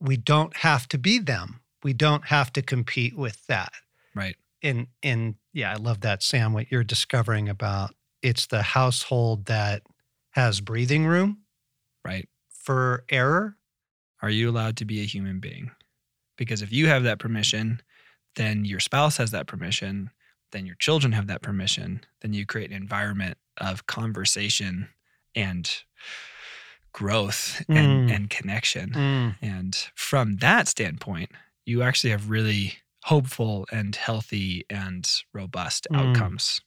we 0.00 0.16
don't 0.16 0.56
have 0.58 0.86
to 0.88 0.98
be 0.98 1.18
them. 1.18 1.60
We 1.82 1.92
don't 1.92 2.26
have 2.26 2.52
to 2.54 2.62
compete 2.62 3.16
with 3.16 3.46
that. 3.46 3.72
Right. 4.14 4.36
And 4.62 4.86
and 5.02 5.34
yeah, 5.52 5.72
I 5.72 5.76
love 5.76 6.00
that, 6.00 6.22
Sam. 6.22 6.52
What 6.52 6.70
you're 6.70 6.84
discovering 6.84 7.48
about 7.48 7.94
it's 8.22 8.46
the 8.46 8.62
household 8.62 9.44
that 9.46 9.82
has 10.30 10.60
breathing 10.62 11.06
room 11.06 11.42
Right. 12.04 12.28
for 12.48 13.04
error? 13.10 13.56
Are 14.22 14.30
you 14.30 14.48
allowed 14.50 14.76
to 14.78 14.84
be 14.86 15.00
a 15.02 15.04
human 15.06 15.38
being? 15.40 15.70
Because 16.38 16.62
if 16.62 16.72
you 16.72 16.88
have 16.88 17.02
that 17.04 17.18
permission, 17.18 17.80
then 18.36 18.64
your 18.64 18.80
spouse 18.80 19.18
has 19.18 19.30
that 19.32 19.46
permission, 19.46 20.10
then 20.54 20.64
your 20.66 20.76
children 20.76 21.12
have 21.12 21.26
that 21.26 21.42
permission, 21.42 22.00
then 22.22 22.32
you 22.32 22.46
create 22.46 22.70
an 22.70 22.76
environment 22.76 23.36
of 23.58 23.86
conversation 23.86 24.88
and 25.34 25.82
growth 26.92 27.62
and, 27.68 28.08
Mm. 28.08 28.14
and 28.14 28.30
connection. 28.30 28.90
Mm. 28.90 29.36
And 29.42 29.74
from 29.96 30.36
that 30.36 30.68
standpoint, 30.68 31.30
you 31.66 31.82
actually 31.82 32.10
have 32.10 32.30
really 32.30 32.78
hopeful 33.04 33.66
and 33.72 33.96
healthy 33.96 34.64
and 34.70 35.10
robust 35.32 35.88
Mm. 35.90 35.96
outcomes. 36.10 36.60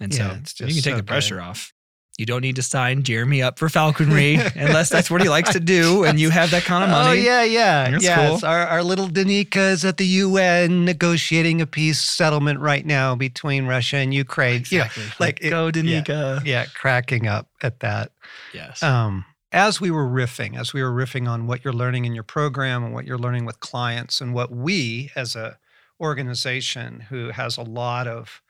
And 0.00 0.12
Yeah, 0.12 0.30
so 0.30 0.36
it's 0.40 0.60
you 0.60 0.66
can 0.68 0.74
take 0.76 0.82
so 0.84 0.90
the 0.92 1.02
good. 1.02 1.06
pressure 1.06 1.40
off. 1.40 1.73
You 2.18 2.26
don't 2.26 2.42
need 2.42 2.54
to 2.56 2.62
sign 2.62 3.02
Jeremy 3.02 3.42
up 3.42 3.58
for 3.58 3.68
falconry 3.68 4.34
unless 4.54 4.88
that's 4.88 5.10
what 5.10 5.20
he 5.20 5.28
likes 5.28 5.52
to 5.52 5.58
do 5.60 6.04
and 6.04 6.20
you 6.20 6.30
have 6.30 6.52
that 6.52 6.62
kind 6.62 6.84
of 6.84 6.90
money. 6.90 7.08
Oh 7.10 7.12
yeah, 7.12 7.42
yeah, 7.42 7.90
That's 7.90 8.04
yes. 8.04 8.40
cool. 8.40 8.48
Our, 8.48 8.60
our 8.68 8.82
little 8.84 9.08
Danica 9.08 9.72
is 9.72 9.84
at 9.84 9.96
the 9.96 10.06
UN 10.06 10.84
negotiating 10.84 11.60
a 11.60 11.66
peace 11.66 12.00
settlement 12.00 12.60
right 12.60 12.86
now 12.86 13.16
between 13.16 13.66
Russia 13.66 13.96
and 13.96 14.14
Ukraine. 14.14 14.62
You 14.68 14.78
know, 14.78 14.84
Exactly. 14.84 15.12
like 15.18 15.38
it- 15.42 15.50
go 15.50 15.72
Danica. 15.72 16.44
yeah, 16.44 16.66
cracking 16.66 17.26
up 17.26 17.48
at 17.62 17.80
that. 17.80 18.12
Yes. 18.52 18.80
Um, 18.82 19.24
as 19.50 19.80
we 19.80 19.90
were 19.90 20.06
riffing, 20.06 20.56
as 20.56 20.72
we 20.72 20.82
were 20.84 20.92
riffing 20.92 21.28
on 21.28 21.46
what 21.48 21.64
you're 21.64 21.72
learning 21.74 22.04
in 22.04 22.14
your 22.14 22.24
program 22.24 22.84
and 22.84 22.94
what 22.94 23.06
you're 23.06 23.18
learning 23.18 23.44
with 23.44 23.58
clients, 23.60 24.20
and 24.20 24.32
what 24.34 24.52
we 24.52 25.10
as 25.16 25.34
a 25.34 25.58
organization 26.00 27.00
who 27.08 27.30
has 27.30 27.56
a 27.56 27.62
lot 27.62 28.06
of 28.06 28.40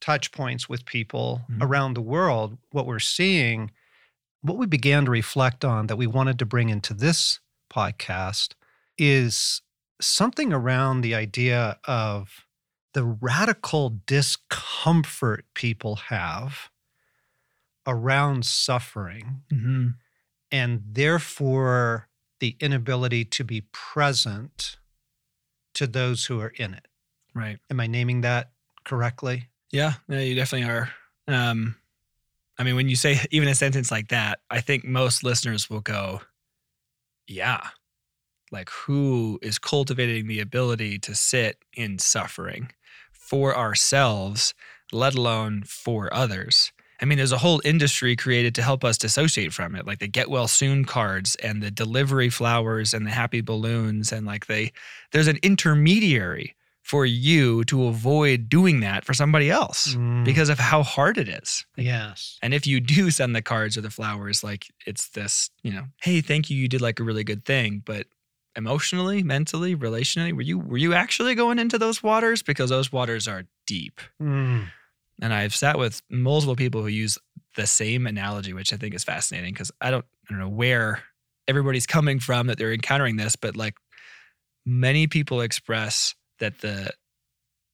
touch 0.00 0.32
points 0.32 0.68
with 0.68 0.84
people 0.84 1.44
Mhm. 1.48 1.62
around 1.62 1.94
the 1.94 2.02
world, 2.02 2.58
what 2.70 2.86
we're 2.86 2.98
seeing, 2.98 3.70
what 4.42 4.56
we 4.58 4.66
began 4.66 5.04
to 5.06 5.10
reflect 5.10 5.64
on 5.64 5.86
that 5.86 5.96
we 5.96 6.06
wanted 6.06 6.38
to 6.38 6.46
bring 6.46 6.68
into 6.68 6.94
this 6.94 7.40
podcast 7.70 8.54
is 8.98 9.62
something 10.00 10.52
around 10.52 11.00
the 11.00 11.14
idea 11.14 11.78
of 11.84 12.46
the 12.92 13.02
radical 13.04 14.00
discomfort 14.06 15.44
people 15.54 15.96
have 15.96 16.70
around 17.86 18.44
suffering 18.44 19.42
hmm 19.50 19.88
and 20.52 20.82
therefore 20.92 22.08
the 22.38 22.56
inability 22.60 23.24
to 23.24 23.42
be 23.42 23.62
present 23.72 24.76
to 25.74 25.86
those 25.88 26.26
who 26.26 26.40
are 26.40 26.50
in 26.56 26.72
it. 26.72 26.86
Right. 27.34 27.58
Am 27.68 27.80
I 27.80 27.88
naming 27.88 28.20
that 28.20 28.52
correctly? 28.84 29.48
Yeah, 29.76 29.92
no, 30.08 30.18
you 30.18 30.34
definitely 30.34 30.70
are. 30.70 30.88
Um, 31.28 31.76
I 32.58 32.62
mean, 32.62 32.76
when 32.76 32.88
you 32.88 32.96
say 32.96 33.20
even 33.30 33.46
a 33.46 33.54
sentence 33.54 33.90
like 33.90 34.08
that, 34.08 34.38
I 34.50 34.62
think 34.62 34.86
most 34.86 35.22
listeners 35.22 35.68
will 35.68 35.82
go, 35.82 36.22
yeah. 37.28 37.60
Like, 38.50 38.70
who 38.70 39.38
is 39.42 39.58
cultivating 39.58 40.28
the 40.28 40.40
ability 40.40 40.98
to 41.00 41.14
sit 41.14 41.58
in 41.74 41.98
suffering 41.98 42.72
for 43.12 43.54
ourselves, 43.54 44.54
let 44.92 45.14
alone 45.14 45.64
for 45.66 46.08
others? 46.14 46.72
I 47.02 47.04
mean, 47.04 47.18
there's 47.18 47.32
a 47.32 47.36
whole 47.38 47.60
industry 47.62 48.16
created 48.16 48.54
to 48.54 48.62
help 48.62 48.82
us 48.82 48.96
dissociate 48.96 49.52
from 49.52 49.74
it, 49.74 49.86
like 49.86 49.98
the 49.98 50.08
get 50.08 50.30
well 50.30 50.48
soon 50.48 50.86
cards 50.86 51.34
and 51.42 51.62
the 51.62 51.70
delivery 51.70 52.30
flowers 52.30 52.94
and 52.94 53.06
the 53.06 53.10
happy 53.10 53.42
balloons. 53.42 54.10
And 54.10 54.24
like, 54.24 54.46
they, 54.46 54.72
there's 55.12 55.28
an 55.28 55.38
intermediary 55.42 56.55
for 56.86 57.04
you 57.04 57.64
to 57.64 57.86
avoid 57.86 58.48
doing 58.48 58.78
that 58.78 59.04
for 59.04 59.12
somebody 59.12 59.50
else 59.50 59.94
Mm, 59.96 60.24
because 60.24 60.48
of 60.48 60.58
how 60.60 60.84
hard 60.84 61.18
it 61.18 61.28
is. 61.28 61.66
yes. 61.76 62.38
And 62.42 62.54
if 62.54 62.64
you 62.64 62.78
do 62.80 63.10
send 63.10 63.34
the 63.34 63.42
cards 63.42 63.76
or 63.76 63.80
the 63.80 63.90
flowers, 63.90 64.44
like 64.44 64.66
it's 64.86 65.08
this, 65.08 65.50
you 65.64 65.72
know, 65.72 65.86
hey, 66.00 66.20
thank 66.20 66.48
you, 66.48 66.56
you 66.56 66.68
did 66.68 66.80
like 66.80 67.00
a 67.00 67.04
really 67.04 67.24
good 67.24 67.44
thing, 67.44 67.82
but 67.84 68.06
emotionally, 68.54 69.24
mentally, 69.24 69.74
relationally, 69.74 70.32
were 70.32 70.42
you 70.42 70.58
were 70.60 70.76
you 70.78 70.94
actually 70.94 71.34
going 71.34 71.58
into 71.58 71.76
those 71.76 72.04
waters 72.04 72.42
because 72.44 72.70
those 72.70 72.92
waters 72.92 73.26
are 73.26 73.42
deep. 73.66 74.00
Mm, 74.22 74.68
And 75.20 75.34
I've 75.34 75.56
sat 75.56 75.78
with 75.78 76.02
multiple 76.08 76.54
people 76.56 76.82
who 76.82 76.88
use 76.88 77.18
the 77.56 77.66
same 77.66 78.06
analogy, 78.06 78.52
which 78.52 78.72
I 78.72 78.76
think 78.76 78.94
is 78.94 79.02
fascinating 79.02 79.52
because 79.54 79.72
I 79.80 79.90
don't 79.90 80.04
I 80.28 80.32
don't 80.32 80.40
know 80.40 80.48
where 80.64 81.02
everybody's 81.48 81.86
coming 81.86 82.20
from 82.20 82.46
that 82.46 82.58
they're 82.58 82.72
encountering 82.72 83.16
this, 83.16 83.34
but 83.34 83.56
like 83.56 83.74
many 84.64 85.06
people 85.08 85.40
express 85.40 86.14
that 86.38 86.60
the 86.60 86.90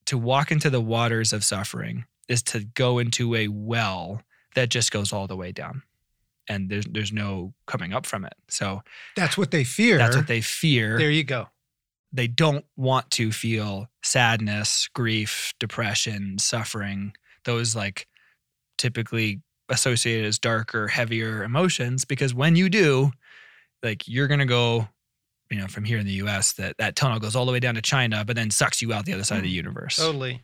to 0.06 0.18
walk 0.18 0.50
into 0.50 0.70
the 0.70 0.80
waters 0.80 1.32
of 1.32 1.44
suffering 1.44 2.04
is 2.28 2.42
to 2.42 2.64
go 2.64 2.98
into 2.98 3.34
a 3.34 3.48
well 3.48 4.22
that 4.54 4.68
just 4.68 4.90
goes 4.92 5.12
all 5.12 5.26
the 5.26 5.36
way 5.36 5.52
down. 5.52 5.82
And 6.48 6.68
there's 6.68 6.86
there's 6.90 7.12
no 7.12 7.54
coming 7.66 7.92
up 7.92 8.04
from 8.06 8.24
it. 8.24 8.34
So 8.48 8.82
that's 9.16 9.38
what 9.38 9.50
they 9.50 9.64
fear. 9.64 9.98
that's 9.98 10.16
what 10.16 10.26
they 10.26 10.40
fear 10.40 10.98
There 10.98 11.10
you 11.10 11.24
go. 11.24 11.48
they 12.12 12.26
don't 12.26 12.64
want 12.76 13.10
to 13.12 13.30
feel 13.32 13.88
sadness, 14.02 14.88
grief, 14.92 15.54
depression, 15.60 16.38
suffering, 16.38 17.14
those 17.44 17.76
like 17.76 18.06
typically 18.76 19.40
associated 19.68 20.26
as 20.26 20.38
darker, 20.38 20.88
heavier 20.88 21.44
emotions 21.44 22.04
because 22.04 22.34
when 22.34 22.56
you 22.56 22.68
do, 22.68 23.12
like 23.82 24.06
you're 24.08 24.26
going 24.26 24.40
to 24.40 24.46
go 24.46 24.88
you 25.52 25.60
know 25.60 25.66
from 25.66 25.84
here 25.84 25.98
in 25.98 26.06
the 26.06 26.12
US 26.14 26.52
that 26.54 26.76
that 26.78 26.96
tunnel 26.96 27.18
goes 27.20 27.36
all 27.36 27.46
the 27.46 27.52
way 27.52 27.60
down 27.60 27.74
to 27.74 27.82
China 27.82 28.24
but 28.24 28.36
then 28.36 28.50
sucks 28.50 28.80
you 28.82 28.92
out 28.92 29.04
the 29.04 29.12
other 29.12 29.24
side 29.24 29.38
of 29.38 29.42
the 29.42 29.50
universe. 29.50 29.96
Totally. 29.96 30.42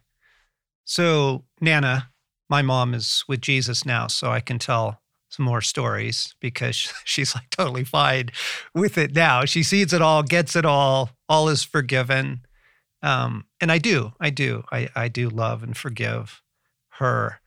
So, 0.85 1.45
Nana, 1.61 2.09
my 2.49 2.63
mom 2.63 2.95
is 2.95 3.23
with 3.29 3.43
Jesus 3.43 3.85
now, 3.85 4.07
so 4.07 4.31
I 4.31 4.41
can 4.41 4.59
tell 4.59 5.03
some 5.29 5.45
more 5.45 5.61
stories 5.61 6.35
because 6.41 6.93
she's 7.05 7.35
like 7.35 7.51
totally 7.51 7.85
fine 7.85 8.31
with 8.75 8.97
it 8.97 9.15
now. 9.15 9.45
She 9.45 9.63
sees 9.63 9.93
it 9.93 10.01
all, 10.01 10.23
gets 10.23 10.57
it 10.57 10.65
all, 10.65 11.11
all 11.29 11.51
is 11.51 11.63
forgiven. 11.63 12.41
Um, 13.03 13.45
and 13.61 13.71
I 13.71 13.77
do, 13.77 14.13
I 14.19 14.31
do, 14.31 14.65
I, 14.73 14.89
I 14.97 15.09
do 15.09 15.29
love 15.29 15.63
and 15.63 15.77
forgive 15.77 16.43
her. 16.93 17.41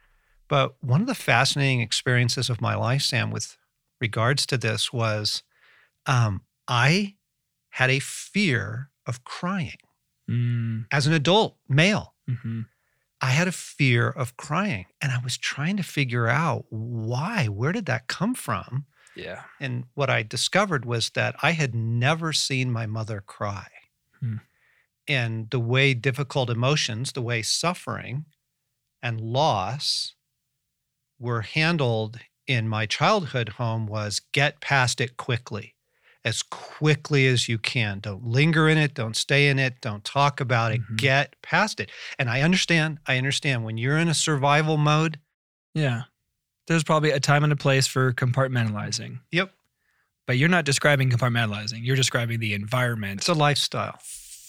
But 0.47 0.75
one 0.81 1.01
of 1.01 1.07
the 1.07 1.15
fascinating 1.15 1.81
experiences 1.81 2.47
of 2.47 2.61
my 2.61 2.75
life, 2.75 3.01
Sam, 3.01 3.31
with 3.31 3.57
regards 3.99 4.45
to 4.45 4.57
this 4.57 4.93
was 4.93 5.41
um, 6.05 6.41
I 6.67 7.15
had 7.71 7.89
a 7.89 7.99
fear 7.99 8.89
of 9.05 9.23
crying 9.23 9.77
Mm, 10.29 10.85
as 10.91 11.07
an 11.07 11.13
adult 11.13 11.57
male. 11.67 12.15
mhm. 12.29 12.67
I 13.19 13.31
had 13.31 13.47
a 13.47 13.51
fear 13.51 14.07
of 14.09 14.37
crying 14.37 14.85
and 15.01 15.11
I 15.11 15.17
was 15.19 15.37
trying 15.37 15.77
to 15.77 15.83
figure 15.83 16.27
out 16.27 16.65
why. 16.69 17.47
Where 17.47 17.71
did 17.71 17.85
that 17.87 18.07
come 18.07 18.33
from? 18.35 18.85
Yeah. 19.15 19.43
And 19.59 19.85
what 19.93 20.09
I 20.09 20.23
discovered 20.23 20.85
was 20.85 21.09
that 21.11 21.35
I 21.43 21.51
had 21.51 21.75
never 21.75 22.31
seen 22.33 22.71
my 22.71 22.85
mother 22.85 23.21
cry. 23.21 23.67
Hmm. 24.19 24.37
And 25.07 25.49
the 25.49 25.59
way 25.59 25.93
difficult 25.93 26.49
emotions, 26.49 27.11
the 27.11 27.21
way 27.21 27.41
suffering 27.41 28.25
and 29.03 29.19
loss 29.19 30.15
were 31.19 31.41
handled 31.41 32.19
in 32.47 32.67
my 32.69 32.85
childhood 32.85 33.49
home 33.49 33.85
was 33.85 34.21
get 34.31 34.61
past 34.61 35.01
it 35.01 35.17
quickly, 35.17 35.75
as 36.23 36.43
quickly 36.43 37.27
as 37.27 37.49
you 37.49 37.57
can. 37.57 37.99
Don't 37.99 38.23
linger 38.25 38.69
in 38.69 38.77
it, 38.77 38.93
don't 38.93 39.15
stay 39.15 39.49
in 39.49 39.57
it, 39.59 39.81
don't 39.81 40.03
talk 40.03 40.39
about 40.39 40.71
it, 40.71 40.81
Mhm. 40.81 40.97
get 40.97 41.35
past 41.41 41.79
it. 41.79 41.89
And 42.19 42.29
I 42.29 42.41
understand, 42.41 42.99
I 43.07 43.17
understand 43.17 43.63
when 43.63 43.77
you're 43.77 43.97
in 43.97 44.07
a 44.07 44.13
survival 44.13 44.77
mode, 44.77 45.19
Yeah. 45.73 46.03
There's 46.67 46.83
probably 46.83 47.11
a 47.11 47.19
time 47.19 47.43
and 47.43 47.51
a 47.51 47.55
place 47.55 47.87
for 47.87 48.13
compartmentalizing. 48.13 49.19
Yep. 49.31 49.51
But 50.27 50.37
you're 50.37 50.47
not 50.49 50.63
describing 50.65 51.09
compartmentalizing. 51.09 51.79
You're 51.83 51.95
describing 51.95 52.39
the 52.39 52.53
environment 52.53 53.21
it's 53.21 53.27
a 53.29 53.33
lifestyle. 53.33 53.97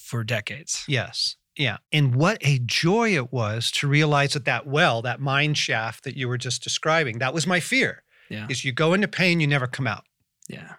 for 0.05 0.23
decades. 0.25 0.85
Yes. 0.87 1.37
Yeah. 1.57 1.79
And 1.91 2.15
what 2.15 2.39
a 2.43 2.59
joy 2.59 3.15
it 3.17 3.33
was 3.33 3.71
to 3.73 3.89
realize 3.89 4.35
that 4.35 4.45
that 4.45 4.67
well, 4.67 5.01
that 5.03 5.21
mine 5.21 5.55
shaft 5.55 6.05
that 6.05 6.17
you 6.17 6.29
were 6.29 6.39
just 6.39 6.63
describing, 6.63 7.19
that 7.19 7.33
was 7.33 7.47
my 7.47 7.61
fear. 7.61 8.03
Yeah. 8.29 8.47
Is 8.51 8.65
you 8.65 8.73
go 8.73 8.93
into 8.95 9.09
pain, 9.09 9.41
you 9.41 9.47
never 9.47 9.67
come 9.67 9.87
out. 9.87 10.05
Yeah. 10.49 10.75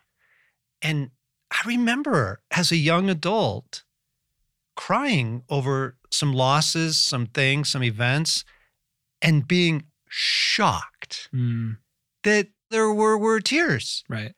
And 0.83 1.11
I 1.49 1.61
remember 1.65 2.41
as 2.51 2.71
a 2.71 2.75
young 2.77 3.09
adult 3.09 3.83
crying 4.75 5.43
over 5.49 5.97
some 6.11 6.33
losses, 6.33 6.97
some 6.97 7.27
things, 7.27 7.69
some 7.69 7.83
events, 7.83 8.43
and 9.21 9.47
being 9.47 9.83
shocked 10.09 11.29
Mm, 11.33 11.77
that 12.23 12.47
there 12.69 12.91
were, 12.91 13.17
were 13.17 13.39
tears. 13.39 14.03
right. 14.09 14.33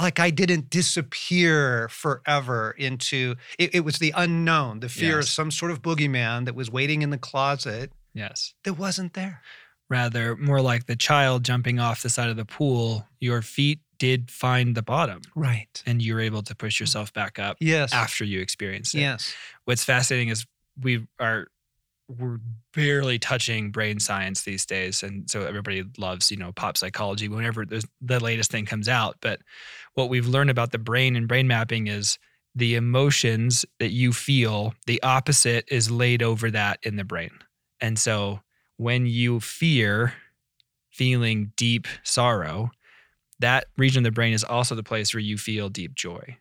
Like 0.00 0.18
I 0.18 0.30
didn't 0.30 0.70
disappear 0.70 1.86
forever 1.90 2.70
into 2.78 3.34
it, 3.58 3.74
it 3.74 3.80
was 3.80 3.98
the 3.98 4.14
unknown, 4.16 4.80
the 4.80 4.88
fear 4.88 5.18
of 5.18 5.28
some 5.28 5.50
sort 5.50 5.70
of 5.70 5.82
boogeyman 5.82 6.46
that 6.46 6.54
was 6.54 6.70
waiting 6.70 7.02
in 7.02 7.10
the 7.10 7.18
closet 7.18 7.92
Yes. 8.14 8.54
that 8.64 8.74
wasn't 8.74 9.12
there. 9.12 9.42
Rather, 9.90 10.36
more 10.36 10.62
like 10.62 10.86
the 10.86 10.96
child 10.96 11.44
jumping 11.44 11.78
off 11.78 12.02
the 12.02 12.08
side 12.08 12.30
of 12.30 12.36
the 12.38 12.44
pool, 12.46 13.06
your 13.18 13.42
feet 13.42 13.80
did 14.00 14.30
find 14.32 14.74
the 14.74 14.82
bottom 14.82 15.20
Right. 15.36 15.80
and 15.86 16.02
you 16.02 16.14
were 16.14 16.20
able 16.20 16.42
to 16.42 16.54
push 16.56 16.80
yourself 16.80 17.12
back 17.12 17.38
up 17.38 17.58
Yes. 17.60 17.92
after 17.92 18.24
you 18.24 18.40
experienced 18.40 18.94
it. 18.96 19.00
Yes. 19.02 19.32
What's 19.66 19.84
fascinating 19.84 20.30
is 20.30 20.44
we 20.82 21.06
are 21.20 21.46
we're 22.08 22.40
barely 22.74 23.20
touching 23.20 23.70
brain 23.70 24.00
science 24.00 24.42
these 24.42 24.66
days 24.66 25.04
and 25.04 25.30
so 25.30 25.42
everybody 25.46 25.84
loves 25.96 26.28
you 26.32 26.36
know 26.36 26.50
pop 26.50 26.76
psychology 26.76 27.28
whenever 27.28 27.64
the 27.64 28.18
latest 28.20 28.50
thing 28.50 28.66
comes 28.66 28.88
out 28.88 29.16
but 29.20 29.40
what 29.94 30.08
we've 30.08 30.26
learned 30.26 30.50
about 30.50 30.72
the 30.72 30.78
brain 30.78 31.14
and 31.14 31.28
brain 31.28 31.46
mapping 31.46 31.86
is 31.86 32.18
the 32.56 32.74
emotions 32.74 33.64
that 33.78 33.92
you 33.92 34.12
feel 34.12 34.74
the 34.86 35.00
opposite 35.04 35.64
is 35.70 35.88
laid 35.88 36.20
over 36.20 36.50
that 36.50 36.80
in 36.82 36.96
the 36.96 37.04
brain 37.04 37.30
and 37.80 37.96
so 37.96 38.40
when 38.76 39.06
you 39.06 39.38
fear 39.38 40.12
feeling 40.90 41.52
deep 41.56 41.86
sorrow 42.02 42.70
that 43.40 43.66
region 43.76 44.00
of 44.00 44.04
the 44.04 44.14
brain 44.14 44.32
is 44.32 44.44
also 44.44 44.74
the 44.74 44.82
place 44.82 45.12
where 45.12 45.20
you 45.20 45.36
feel 45.36 45.68
deep 45.68 45.94
joy 45.94 46.36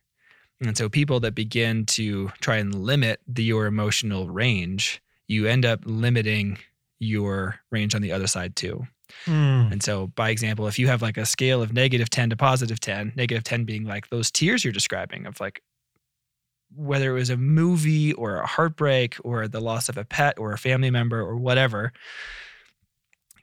and 0.61 0.77
so 0.77 0.89
people 0.89 1.21
that 1.21 1.33
begin 1.33 1.85
to 1.85 2.29
try 2.41 2.57
and 2.57 2.75
limit 2.75 3.21
the, 3.27 3.43
your 3.43 3.65
emotional 3.65 4.29
range 4.29 5.01
you 5.27 5.45
end 5.45 5.65
up 5.65 5.79
limiting 5.85 6.57
your 6.99 7.59
range 7.71 7.95
on 7.95 8.01
the 8.01 8.11
other 8.11 8.27
side 8.27 8.55
too. 8.55 8.85
Mm. 9.25 9.71
And 9.71 9.83
so, 9.83 10.07
by 10.07 10.29
example, 10.29 10.67
if 10.67 10.77
you 10.77 10.87
have 10.87 11.01
like 11.01 11.17
a 11.17 11.25
scale 11.25 11.61
of 11.61 11.73
negative 11.73 12.09
10 12.09 12.31
to 12.31 12.35
positive 12.35 12.79
10, 12.79 13.13
negative 13.15 13.43
10 13.43 13.63
being 13.63 13.85
like 13.85 14.09
those 14.09 14.29
tears 14.29 14.63
you're 14.63 14.73
describing 14.73 15.25
of 15.25 15.39
like 15.39 15.61
whether 16.75 17.11
it 17.11 17.19
was 17.19 17.31
a 17.31 17.37
movie 17.37 18.13
or 18.13 18.37
a 18.37 18.45
heartbreak 18.45 19.15
or 19.23 19.47
the 19.47 19.61
loss 19.61 19.89
of 19.89 19.97
a 19.97 20.05
pet 20.05 20.37
or 20.37 20.51
a 20.51 20.57
family 20.57 20.91
member 20.91 21.19
or 21.19 21.35
whatever, 21.35 21.91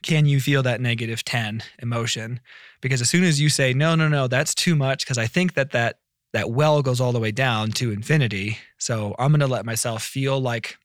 can 0.07 0.25
you 0.25 0.41
feel 0.41 0.63
that 0.63 0.81
negative 0.81 1.25
10 1.25 1.63
emotion? 1.81 2.41
Because 2.81 3.01
as 3.01 3.11
soon 3.11 3.25
as 3.25 3.41
you 3.41 3.49
say, 3.49 3.75
no, 3.75 3.97
no, 3.97 4.09
no, 4.09 4.29
that's 4.29 4.55
too 4.55 4.77
much, 4.77 5.05
because 5.05 5.19
I 5.19 5.27
think 5.27 5.55
that 5.55 5.73
that 5.73 5.99
that 6.33 6.51
well 6.51 6.83
goes 6.83 7.01
all 7.01 7.13
the 7.13 7.21
way 7.21 7.33
down 7.33 7.71
to 7.73 7.91
infinity. 7.91 8.59
So 8.79 9.15
I'm 9.19 9.31
going 9.31 9.41
to 9.41 9.47
let 9.47 9.65
myself 9.65 10.03
feel 10.03 10.39
like 10.41 10.77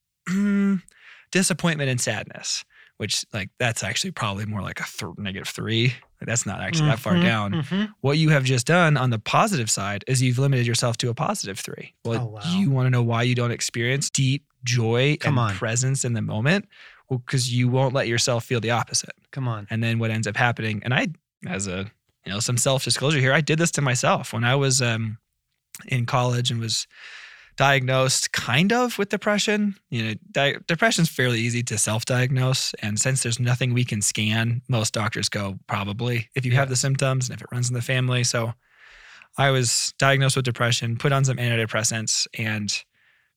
disappointment 1.31 1.89
and 1.89 1.99
sadness, 1.99 2.63
which 2.97 3.25
like 3.33 3.49
that's 3.59 3.83
actually 3.83 4.11
probably 4.11 4.45
more 4.45 4.61
like 4.61 4.79
a 4.79 4.85
th- 4.85 5.11
negative 5.17 5.49
three. 5.49 5.93
that's 6.21 6.45
not 6.45 6.61
actually 6.61 6.81
mm-hmm, 6.81 6.89
that 6.91 6.99
far 6.99 7.13
mm-hmm, 7.13 7.23
down. 7.23 7.51
Mm-hmm. 7.51 7.85
What 8.01 8.17
you 8.17 8.29
have 8.29 8.43
just 8.43 8.65
done 8.65 8.97
on 8.97 9.09
the 9.09 9.19
positive 9.19 9.69
side 9.69 10.03
is 10.07 10.21
you've 10.21 10.39
limited 10.39 10.65
yourself 10.65 10.97
to 10.97 11.09
a 11.09 11.13
positive 11.13 11.59
three. 11.59 11.93
Well, 12.05 12.21
oh, 12.21 12.25
wow. 12.25 12.57
you 12.57 12.71
want 12.71 12.87
to 12.87 12.89
know 12.89 13.03
why 13.03 13.23
you 13.23 13.35
don't 13.35 13.51
experience 13.51 14.09
deep 14.09 14.45
joy 14.63 15.17
Come 15.19 15.37
and 15.37 15.51
on. 15.51 15.55
presence 15.55 16.05
in 16.05 16.13
the 16.13 16.21
moment? 16.21 16.67
Well, 17.11 17.21
because 17.25 17.53
you 17.53 17.67
won't 17.67 17.93
let 17.93 18.07
yourself 18.07 18.45
feel 18.45 18.61
the 18.61 18.71
opposite. 18.71 19.11
Come 19.33 19.45
on. 19.45 19.67
And 19.69 19.83
then 19.83 19.99
what 19.99 20.11
ends 20.11 20.27
up 20.27 20.37
happening, 20.37 20.81
and 20.85 20.93
I, 20.93 21.09
as 21.45 21.67
a 21.67 21.91
you 22.25 22.31
know, 22.31 22.39
some 22.39 22.55
self 22.55 22.85
disclosure 22.85 23.19
here, 23.19 23.33
I 23.33 23.41
did 23.41 23.59
this 23.59 23.71
to 23.71 23.81
myself 23.81 24.31
when 24.31 24.45
I 24.45 24.55
was 24.55 24.81
um, 24.81 25.17
in 25.87 26.05
college 26.05 26.51
and 26.51 26.61
was 26.61 26.87
diagnosed 27.57 28.31
kind 28.31 28.71
of 28.71 28.97
with 28.97 29.09
depression. 29.09 29.75
You 29.89 30.03
know, 30.03 30.13
di- 30.31 30.55
depression's 30.67 31.09
fairly 31.09 31.41
easy 31.41 31.63
to 31.63 31.77
self-diagnose, 31.77 32.75
and 32.75 32.97
since 32.97 33.23
there's 33.23 33.41
nothing 33.41 33.73
we 33.73 33.83
can 33.83 34.01
scan, 34.01 34.61
most 34.69 34.93
doctors 34.93 35.27
go 35.27 35.59
probably 35.67 36.29
if 36.33 36.45
you 36.45 36.53
yeah. 36.53 36.59
have 36.59 36.69
the 36.69 36.77
symptoms 36.77 37.27
and 37.27 37.35
if 37.35 37.41
it 37.41 37.51
runs 37.51 37.67
in 37.67 37.73
the 37.73 37.81
family. 37.81 38.23
So, 38.23 38.53
I 39.37 39.49
was 39.51 39.93
diagnosed 39.97 40.37
with 40.37 40.45
depression, 40.45 40.95
put 40.95 41.11
on 41.11 41.25
some 41.25 41.35
antidepressants, 41.35 42.25
and 42.37 42.73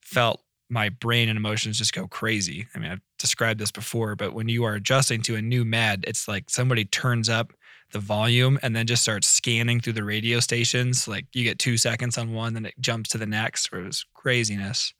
felt 0.00 0.43
my 0.70 0.88
brain 0.88 1.28
and 1.28 1.36
emotions 1.36 1.78
just 1.78 1.92
go 1.92 2.06
crazy. 2.06 2.66
I 2.74 2.78
mean, 2.78 2.90
I've 2.90 3.00
described 3.18 3.60
this 3.60 3.70
before, 3.70 4.16
but 4.16 4.32
when 4.32 4.48
you 4.48 4.64
are 4.64 4.74
adjusting 4.74 5.22
to 5.22 5.36
a 5.36 5.42
new 5.42 5.64
med, 5.64 6.04
it's 6.06 6.26
like 6.26 6.48
somebody 6.48 6.84
turns 6.84 7.28
up 7.28 7.52
the 7.92 7.98
volume 7.98 8.58
and 8.62 8.74
then 8.74 8.86
just 8.86 9.02
starts 9.02 9.28
scanning 9.28 9.80
through 9.80 9.92
the 9.92 10.04
radio 10.04 10.40
stations. 10.40 11.06
Like 11.06 11.26
you 11.32 11.44
get 11.44 11.58
two 11.58 11.76
seconds 11.76 12.18
on 12.18 12.32
one, 12.32 12.54
then 12.54 12.66
it 12.66 12.74
jumps 12.80 13.10
to 13.10 13.18
the 13.18 13.26
next, 13.26 13.70
where 13.70 13.82
it 13.82 13.86
was 13.86 14.04
craziness. 14.14 14.92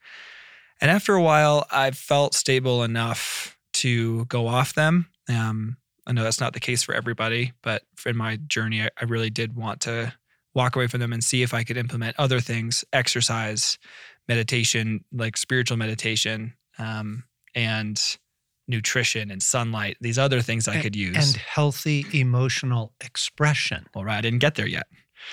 And 0.81 0.91
after 0.91 1.15
a 1.15 1.23
while, 1.23 1.67
I 1.71 1.91
felt 1.93 2.35
stable 2.35 2.83
enough 2.83 3.57
to 3.75 4.25
go 4.27 4.47
off 4.47 4.75
them. 4.75 5.07
Um, 5.29 5.77
I 6.07 6.13
know 6.13 6.23
that's 6.23 6.41
not 6.41 6.53
the 6.53 6.61
case 6.61 6.83
for 6.83 6.95
everybody, 6.95 7.53
but 7.63 7.83
in 8.05 8.17
my 8.17 8.37
journey, 8.47 8.83
I, 8.83 8.91
I 9.01 9.05
really 9.05 9.31
did 9.31 9.57
want 9.57 9.81
to 9.83 10.13
walk 10.55 10.77
away 10.77 10.87
from 10.87 11.01
them 11.01 11.13
and 11.13 11.25
see 11.25 11.43
if 11.43 11.53
I 11.53 11.65
could 11.65 11.77
implement 11.77 12.15
other 12.19 12.41
things, 12.41 12.85
exercise, 12.93 13.79
meditation, 14.29 15.05
like 15.13 15.37
spiritual 15.37 15.77
meditation, 15.77 16.55
um, 16.79 17.25
and 17.55 18.19
nutrition 18.67 19.31
and 19.31 19.43
sunlight, 19.43 19.97
these 20.01 20.19
other 20.19 20.41
things 20.41 20.67
I 20.67 20.75
and, 20.75 20.83
could 20.83 20.97
use. 20.97 21.17
And 21.17 21.37
healthy 21.37 22.07
emotional 22.13 22.93
expression. 23.01 23.87
Well, 23.95 24.05
right, 24.05 24.19
I 24.19 24.21
didn't 24.21 24.39
get 24.39 24.55
there 24.55 24.67
yet. 24.67 24.87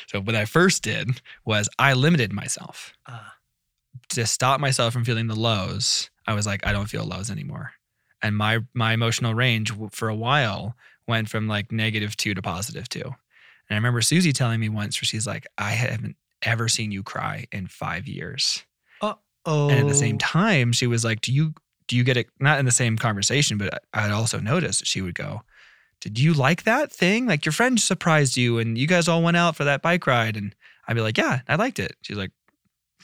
So 0.08 0.22
what 0.22 0.36
I 0.36 0.46
first 0.46 0.84
did 0.84 1.22
was 1.46 1.70
I 1.80 1.94
limited 1.94 2.34
myself. 2.34 2.94
Uh. 3.06 3.20
To 4.10 4.26
stop 4.26 4.60
myself 4.60 4.94
from 4.94 5.06
feeling 5.06 5.28
the 5.28 5.36
lows, 5.36 6.10
I 6.28 6.34
was 6.34 6.46
like, 6.46 6.66
I 6.66 6.74
don't 6.74 6.88
feel 6.88 7.06
lows 7.06 7.32
anymore. 7.32 7.72
And 8.22 8.36
my 8.36 8.60
my 8.74 8.94
emotional 8.94 9.34
range 9.34 9.74
for 9.92 10.10
a 10.10 10.16
while 10.16 10.76
went 11.08 11.30
from 11.30 11.48
like 11.48 11.72
negative 11.72 12.16
two 12.16 12.34
to 12.34 12.42
positive 12.42 12.88
two. 12.88 13.04
And 13.04 13.16
I 13.70 13.76
remember 13.76 14.02
Susie 14.02 14.34
telling 14.34 14.60
me 14.60 14.70
once 14.70 15.02
where 15.02 15.06
she's 15.06 15.26
like, 15.26 15.48
I 15.58 15.72
haven't 15.72 16.18
ever 16.42 16.68
seen 16.68 16.92
you 16.92 17.04
cry 17.04 17.46
in 17.52 17.68
five 17.68 18.08
years. 18.08 18.66
Oh. 19.46 19.70
And 19.70 19.80
at 19.80 19.88
the 19.88 19.96
same 19.96 20.18
time, 20.18 20.72
she 20.72 20.88
was 20.88 21.04
like, 21.04 21.22
Do 21.22 21.34
you 21.34 21.54
do 21.88 21.98
you 21.98 22.04
get 22.04 22.18
it? 22.18 22.30
Not 22.40 22.60
in 22.60 22.66
the 22.66 22.72
same 22.72 22.98
conversation 22.98 23.58
but 23.58 23.84
i'd 23.94 24.12
also 24.12 24.40
noticed 24.40 24.86
she 24.86 25.02
would 25.02 25.16
go 25.16 25.42
did 26.02 26.20
you 26.20 26.34
like 26.34 26.64
that 26.64 26.92
thing? 26.92 27.28
Like 27.28 27.46
your 27.46 27.54
friend 27.54 27.80
surprised 27.80 28.36
you 28.36 28.58
and 28.58 28.76
you 28.76 28.88
guys 28.88 29.08
all 29.08 29.22
went 29.22 29.38
out 29.38 29.56
for 29.56 29.64
that 29.64 29.84
bike 29.84 30.08
ride. 30.08 30.36
And 30.36 30.54
i'd 30.88 30.96
be 30.96 31.02
like 31.02 31.18
yeah 31.18 31.42
i 31.48 31.56
liked 31.56 31.80
it. 31.80 31.96
She's 32.02 32.18
like 32.18 32.32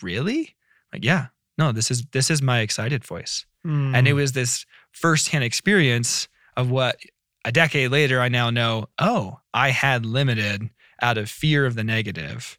really? 0.01 0.55
Like 0.91 1.05
yeah. 1.05 1.27
No 1.57 1.71
this 1.71 1.89
is 1.89 2.03
this 2.11 2.29
is 2.29 2.41
my 2.41 2.59
excited 2.59 3.05
voice. 3.05 3.45
Mm. 3.65 3.95
and 3.95 4.07
it 4.07 4.11
hmm. 4.11 4.17
was 4.17 4.31
this 4.31 4.65
firsthand 4.91 5.43
experience 5.43 6.27
of 6.55 6.69
what 6.69 6.99
a 7.43 7.51
decade 7.51 7.91
later 7.91 8.21
i 8.21 8.29
now 8.29 8.49
know 8.49 8.87
oh 8.99 9.39
i 9.53 9.71
had 9.71 10.05
limited 10.05 10.69
out 11.01 11.17
of 11.17 11.29
fear 11.29 11.65
of 11.65 11.75
the 11.75 11.83
negative 11.83 12.57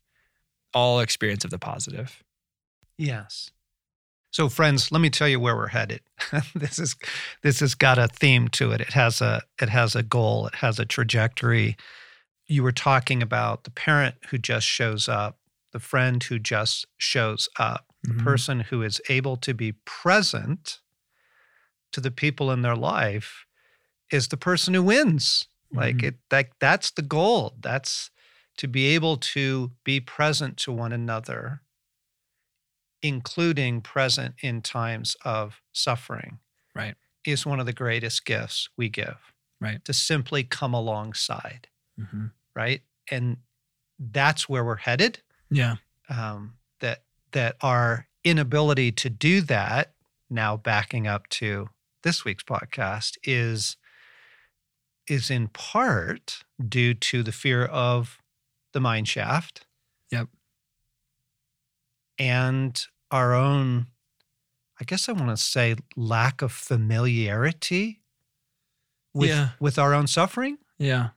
all 0.74 1.00
experience 1.00 1.44
of 1.44 1.50
the 1.50 1.58
positive. 1.58 2.22
Yes 2.98 3.52
so, 4.30 4.48
friends, 4.48 4.92
let 4.92 5.00
me 5.00 5.10
tell 5.10 5.28
you 5.28 5.40
where 5.40 5.56
we're 5.56 5.68
headed. 5.68 6.00
this 6.54 6.78
is 6.78 6.96
this 7.42 7.60
has 7.60 7.74
got 7.74 7.98
a 7.98 8.08
theme 8.08 8.48
to 8.48 8.72
it. 8.72 8.80
It 8.80 8.92
has 8.92 9.20
a 9.20 9.42
it 9.60 9.70
has 9.70 9.96
a 9.96 10.02
goal. 10.02 10.46
It 10.46 10.56
has 10.56 10.78
a 10.78 10.84
trajectory. 10.84 11.76
You 12.46 12.62
were 12.62 12.72
talking 12.72 13.22
about 13.22 13.64
the 13.64 13.70
parent 13.70 14.16
who 14.30 14.38
just 14.38 14.66
shows 14.66 15.08
up, 15.08 15.38
the 15.72 15.80
friend 15.80 16.22
who 16.22 16.38
just 16.38 16.86
shows 16.98 17.48
up, 17.58 17.86
mm-hmm. 18.06 18.18
the 18.18 18.24
person 18.24 18.60
who 18.60 18.82
is 18.82 19.00
able 19.08 19.36
to 19.38 19.54
be 19.54 19.72
present 19.84 20.80
to 21.92 22.00
the 22.00 22.10
people 22.10 22.50
in 22.50 22.62
their 22.62 22.76
life 22.76 23.46
is 24.10 24.28
the 24.28 24.36
person 24.36 24.74
who 24.74 24.82
wins. 24.82 25.46
Mm-hmm. 25.72 25.78
Like 25.78 26.02
it 26.02 26.16
that 26.28 26.48
that's 26.60 26.90
the 26.90 27.02
goal. 27.02 27.54
That's 27.60 28.10
to 28.58 28.68
be 28.68 28.86
able 28.88 29.16
to 29.16 29.70
be 29.84 30.00
present 30.00 30.58
to 30.58 30.72
one 30.72 30.92
another 30.92 31.62
including 33.02 33.80
present 33.80 34.34
in 34.42 34.62
times 34.62 35.16
of 35.24 35.60
suffering, 35.72 36.38
right, 36.74 36.94
is 37.24 37.46
one 37.46 37.60
of 37.60 37.66
the 37.66 37.72
greatest 37.72 38.24
gifts 38.24 38.68
we 38.76 38.88
give. 38.88 39.32
Right. 39.60 39.84
To 39.86 39.92
simply 39.92 40.44
come 40.44 40.72
alongside. 40.72 41.68
Mm-hmm. 41.98 42.26
Right. 42.54 42.82
And 43.10 43.38
that's 43.98 44.48
where 44.48 44.64
we're 44.64 44.76
headed. 44.76 45.20
Yeah. 45.50 45.76
Um, 46.08 46.54
that 46.80 47.02
that 47.32 47.56
our 47.60 48.06
inability 48.24 48.92
to 48.92 49.10
do 49.10 49.40
that, 49.42 49.94
now 50.30 50.56
backing 50.56 51.06
up 51.06 51.28
to 51.30 51.68
this 52.02 52.24
week's 52.24 52.44
podcast, 52.44 53.16
is 53.24 53.76
is 55.08 55.30
in 55.30 55.48
part 55.48 56.44
due 56.68 56.94
to 56.94 57.22
the 57.22 57.32
fear 57.32 57.64
of 57.64 58.18
the 58.72 58.80
mine 58.80 59.04
shaft. 59.04 59.66
Yep 60.12 60.28
and 62.18 62.80
our 63.10 63.34
own, 63.34 63.86
I 64.80 64.84
guess 64.84 65.08
I 65.08 65.12
want 65.12 65.30
to 65.30 65.36
say, 65.36 65.76
lack 65.96 66.42
of 66.42 66.52
familiarity 66.52 68.00
with 69.14 69.30
yeah. 69.30 69.50
with 69.60 69.78
our 69.78 69.94
own 69.94 70.06
suffering. 70.06 70.58
Yeah, 70.78 71.10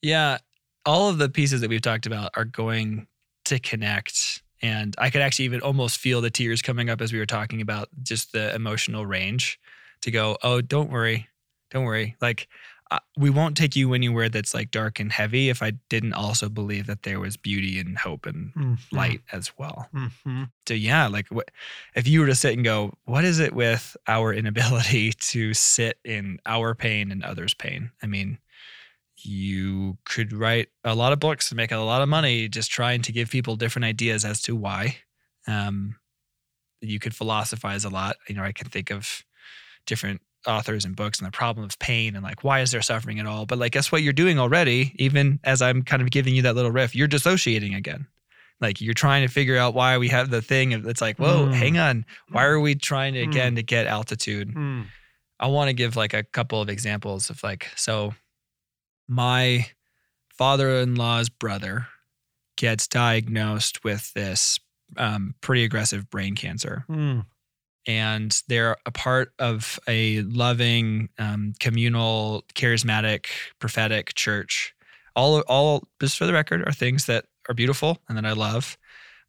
yeah. 0.00 0.38
All 0.84 1.08
of 1.08 1.18
the 1.18 1.28
pieces 1.28 1.60
that 1.60 1.70
we've 1.70 1.82
talked 1.82 2.06
about 2.06 2.32
are 2.36 2.44
going 2.44 3.06
to 3.44 3.58
connect, 3.58 4.42
and 4.60 4.94
I 4.98 5.10
could 5.10 5.22
actually 5.22 5.44
even 5.44 5.60
almost 5.60 5.98
feel 5.98 6.20
the 6.20 6.30
tears 6.30 6.62
coming 6.62 6.90
up 6.90 7.00
as 7.00 7.12
we 7.12 7.18
were 7.18 7.26
talking 7.26 7.60
about 7.60 7.88
just 8.02 8.32
the 8.32 8.54
emotional 8.54 9.06
range. 9.06 9.58
To 10.02 10.10
go, 10.10 10.36
oh, 10.42 10.60
don't 10.60 10.90
worry, 10.90 11.28
don't 11.70 11.84
worry. 11.84 12.16
Like 12.20 12.48
we 13.16 13.30
won't 13.30 13.56
take 13.56 13.76
you 13.76 13.94
anywhere 13.94 14.28
that's 14.28 14.54
like 14.54 14.70
dark 14.70 14.98
and 15.00 15.12
heavy 15.12 15.48
if 15.48 15.62
I 15.62 15.72
didn't 15.88 16.14
also 16.14 16.48
believe 16.48 16.86
that 16.86 17.02
there 17.02 17.20
was 17.20 17.36
beauty 17.36 17.78
and 17.78 17.96
hope 17.98 18.26
and 18.26 18.52
mm-hmm. 18.54 18.96
light 18.96 19.20
as 19.32 19.52
well. 19.56 19.88
Mm-hmm. 19.94 20.44
So 20.66 20.74
yeah, 20.74 21.06
like 21.06 21.28
what 21.28 21.50
if 21.94 22.06
you 22.06 22.20
were 22.20 22.26
to 22.26 22.34
sit 22.34 22.54
and 22.54 22.64
go, 22.64 22.94
what 23.04 23.24
is 23.24 23.38
it 23.38 23.54
with 23.54 23.96
our 24.06 24.32
inability 24.32 25.12
to 25.18 25.54
sit 25.54 25.98
in 26.04 26.38
our 26.46 26.74
pain 26.74 27.10
and 27.12 27.24
others' 27.24 27.54
pain? 27.54 27.90
I 28.02 28.06
mean, 28.06 28.38
you 29.24 29.98
could 30.04 30.32
write 30.32 30.68
a 30.84 30.94
lot 30.94 31.12
of 31.12 31.20
books 31.20 31.50
and 31.50 31.56
make 31.56 31.72
a 31.72 31.76
lot 31.78 32.02
of 32.02 32.08
money 32.08 32.48
just 32.48 32.70
trying 32.70 33.02
to 33.02 33.12
give 33.12 33.30
people 33.30 33.56
different 33.56 33.84
ideas 33.84 34.24
as 34.24 34.42
to 34.42 34.56
why. 34.56 34.96
Um, 35.46 35.96
you 36.80 36.98
could 36.98 37.14
philosophize 37.14 37.84
a 37.84 37.90
lot. 37.90 38.16
You 38.28 38.34
know, 38.34 38.42
I 38.42 38.52
can 38.52 38.68
think 38.68 38.90
of 38.90 39.24
different 39.86 40.20
authors 40.46 40.84
and 40.84 40.96
books 40.96 41.18
and 41.18 41.26
the 41.26 41.30
problem 41.32 41.64
of 41.64 41.78
pain 41.78 42.14
and 42.16 42.24
like 42.24 42.42
why 42.42 42.60
is 42.60 42.70
there 42.72 42.82
suffering 42.82 43.20
at 43.20 43.26
all 43.26 43.46
but 43.46 43.58
like 43.58 43.72
guess 43.72 43.92
what 43.92 44.02
you're 44.02 44.12
doing 44.12 44.38
already 44.38 44.92
even 44.96 45.38
as 45.44 45.62
i'm 45.62 45.82
kind 45.82 46.02
of 46.02 46.10
giving 46.10 46.34
you 46.34 46.42
that 46.42 46.54
little 46.56 46.70
riff 46.72 46.94
you're 46.96 47.06
dissociating 47.08 47.74
again 47.74 48.06
like 48.60 48.80
you're 48.80 48.94
trying 48.94 49.26
to 49.26 49.32
figure 49.32 49.56
out 49.56 49.72
why 49.74 49.98
we 49.98 50.08
have 50.08 50.30
the 50.30 50.42
thing 50.42 50.72
it's 50.72 51.00
like 51.00 51.18
whoa 51.18 51.46
Mm. 51.46 51.54
hang 51.54 51.78
on 51.78 52.04
why 52.30 52.44
are 52.44 52.58
we 52.60 52.74
trying 52.74 53.14
to 53.14 53.20
Mm. 53.24 53.28
again 53.28 53.54
to 53.56 53.62
get 53.62 53.86
altitude 53.86 54.52
Mm. 54.54 54.86
I 55.40 55.46
want 55.48 55.68
to 55.68 55.72
give 55.74 55.96
like 55.96 56.14
a 56.14 56.22
couple 56.22 56.60
of 56.60 56.68
examples 56.68 57.28
of 57.28 57.42
like, 57.42 57.68
so 57.74 58.14
my 59.08 59.66
father 60.38 60.70
in 60.80 60.94
law's 60.94 61.28
brother 61.28 61.86
gets 62.56 62.86
diagnosed 62.86 63.82
with 63.82 64.12
this 64.14 64.58
um, 64.96 65.34
pretty 65.40 65.64
aggressive 65.64 66.08
brain 66.10 66.36
cancer. 66.36 66.84
And 67.86 68.36
they're 68.48 68.76
a 68.86 68.90
part 68.90 69.32
of 69.38 69.80
a 69.88 70.22
loving, 70.22 71.08
um, 71.18 71.54
communal, 71.58 72.44
charismatic, 72.54 73.26
prophetic 73.58 74.14
church. 74.14 74.74
All, 75.16 75.40
all, 75.42 75.88
just 76.00 76.16
for 76.16 76.26
the 76.26 76.32
record, 76.32 76.66
are 76.66 76.72
things 76.72 77.06
that 77.06 77.24
are 77.48 77.54
beautiful 77.54 77.98
and 78.08 78.16
that 78.16 78.24
I 78.24 78.32
love. 78.32 78.78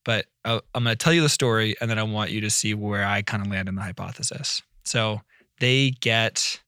But 0.06 0.26
uh, 0.46 0.60
I'm 0.76 0.84
going 0.84 0.96
to 0.96 1.04
tell 1.04 1.14
you 1.14 1.22
the 1.22 1.30
story 1.30 1.76
and 1.82 1.90
then 1.90 1.98
I 1.98 2.04
want 2.04 2.32
you 2.32 2.42
to 2.42 2.50
see 2.50 2.74
where 2.74 3.06
I 3.06 3.22
kind 3.22 3.44
of 3.44 3.52
land 3.52 3.70
in 3.70 3.76
the 3.76 3.82
hypothesis. 3.82 4.62
So, 4.84 5.22
they 5.60 5.92
get 5.92 6.62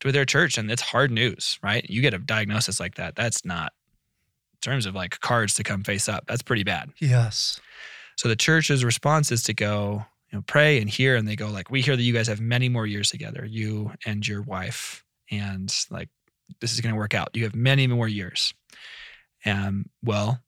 to 0.00 0.12
their 0.12 0.24
church 0.24 0.58
and 0.58 0.70
it's 0.70 0.82
hard 0.82 1.10
news, 1.10 1.58
right? 1.62 1.88
You 1.88 2.00
get 2.00 2.14
a 2.14 2.18
diagnosis 2.18 2.80
like 2.80 2.94
that. 2.94 3.16
That's 3.16 3.44
not 3.44 3.72
in 4.54 4.58
terms 4.62 4.86
of 4.86 4.94
like 4.94 5.20
cards 5.20 5.54
to 5.54 5.62
come 5.62 5.84
face 5.84 6.08
up. 6.08 6.24
That's 6.26 6.42
pretty 6.42 6.64
bad. 6.64 6.90
Yes. 6.98 7.60
So 8.16 8.28
the 8.28 8.36
church's 8.36 8.84
response 8.84 9.30
is 9.30 9.42
to 9.44 9.54
go, 9.54 10.04
you 10.30 10.38
know, 10.38 10.44
pray 10.46 10.80
and 10.80 10.88
hear 10.88 11.16
and 11.16 11.26
they 11.26 11.36
go 11.36 11.48
like, 11.48 11.70
"We 11.70 11.80
hear 11.80 11.96
that 11.96 12.02
you 12.02 12.12
guys 12.12 12.28
have 12.28 12.40
many 12.40 12.68
more 12.68 12.86
years 12.86 13.10
together, 13.10 13.44
you 13.44 13.92
and 14.06 14.26
your 14.26 14.42
wife, 14.42 15.04
and 15.30 15.72
like 15.90 16.08
this 16.60 16.72
is 16.72 16.80
going 16.80 16.94
to 16.94 16.98
work 16.98 17.14
out. 17.14 17.30
You 17.34 17.44
have 17.44 17.54
many 17.54 17.86
more 17.86 18.08
years." 18.08 18.54
Um, 19.44 19.86
well, 20.02 20.40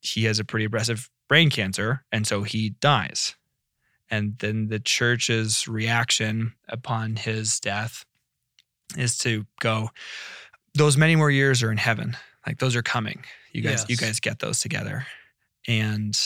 he 0.00 0.24
has 0.24 0.38
a 0.38 0.44
pretty 0.44 0.64
aggressive 0.64 1.08
brain 1.28 1.50
cancer 1.50 2.04
and 2.10 2.26
so 2.26 2.42
he 2.42 2.70
dies. 2.80 3.36
And 4.10 4.36
then 4.38 4.66
the 4.66 4.80
church's 4.80 5.68
reaction 5.68 6.54
upon 6.68 7.14
his 7.14 7.60
death 7.60 8.04
is 8.96 9.16
to 9.18 9.46
go, 9.60 9.90
those 10.74 10.96
many 10.96 11.14
more 11.14 11.30
years 11.30 11.62
are 11.62 11.70
in 11.70 11.78
heaven. 11.78 12.16
Like 12.44 12.58
those 12.58 12.74
are 12.74 12.82
coming. 12.82 13.22
You 13.52 13.62
guys, 13.62 13.84
you 13.88 13.96
guys 13.96 14.18
get 14.18 14.40
those 14.40 14.58
together. 14.58 15.06
And 15.68 16.18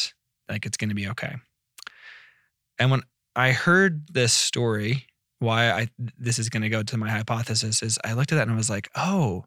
like 0.48 0.64
it's 0.64 0.79
gonna 0.79 0.94
be 0.94 1.09
okay. 1.09 1.35
And 2.78 2.90
when 2.90 3.02
I 3.37 3.52
heard 3.52 4.06
this 4.12 4.32
story, 4.32 5.06
why 5.38 5.70
I 5.70 5.88
this 6.18 6.38
is 6.38 6.48
gonna 6.48 6.68
go 6.68 6.82
to 6.82 6.96
my 6.96 7.10
hypothesis 7.10 7.82
is 7.82 7.98
I 8.04 8.14
looked 8.14 8.32
at 8.32 8.37
that 8.37 8.42
and 8.42 8.52
I 8.52 8.56
was 8.56 8.70
like, 8.70 8.88
oh, 8.96 9.44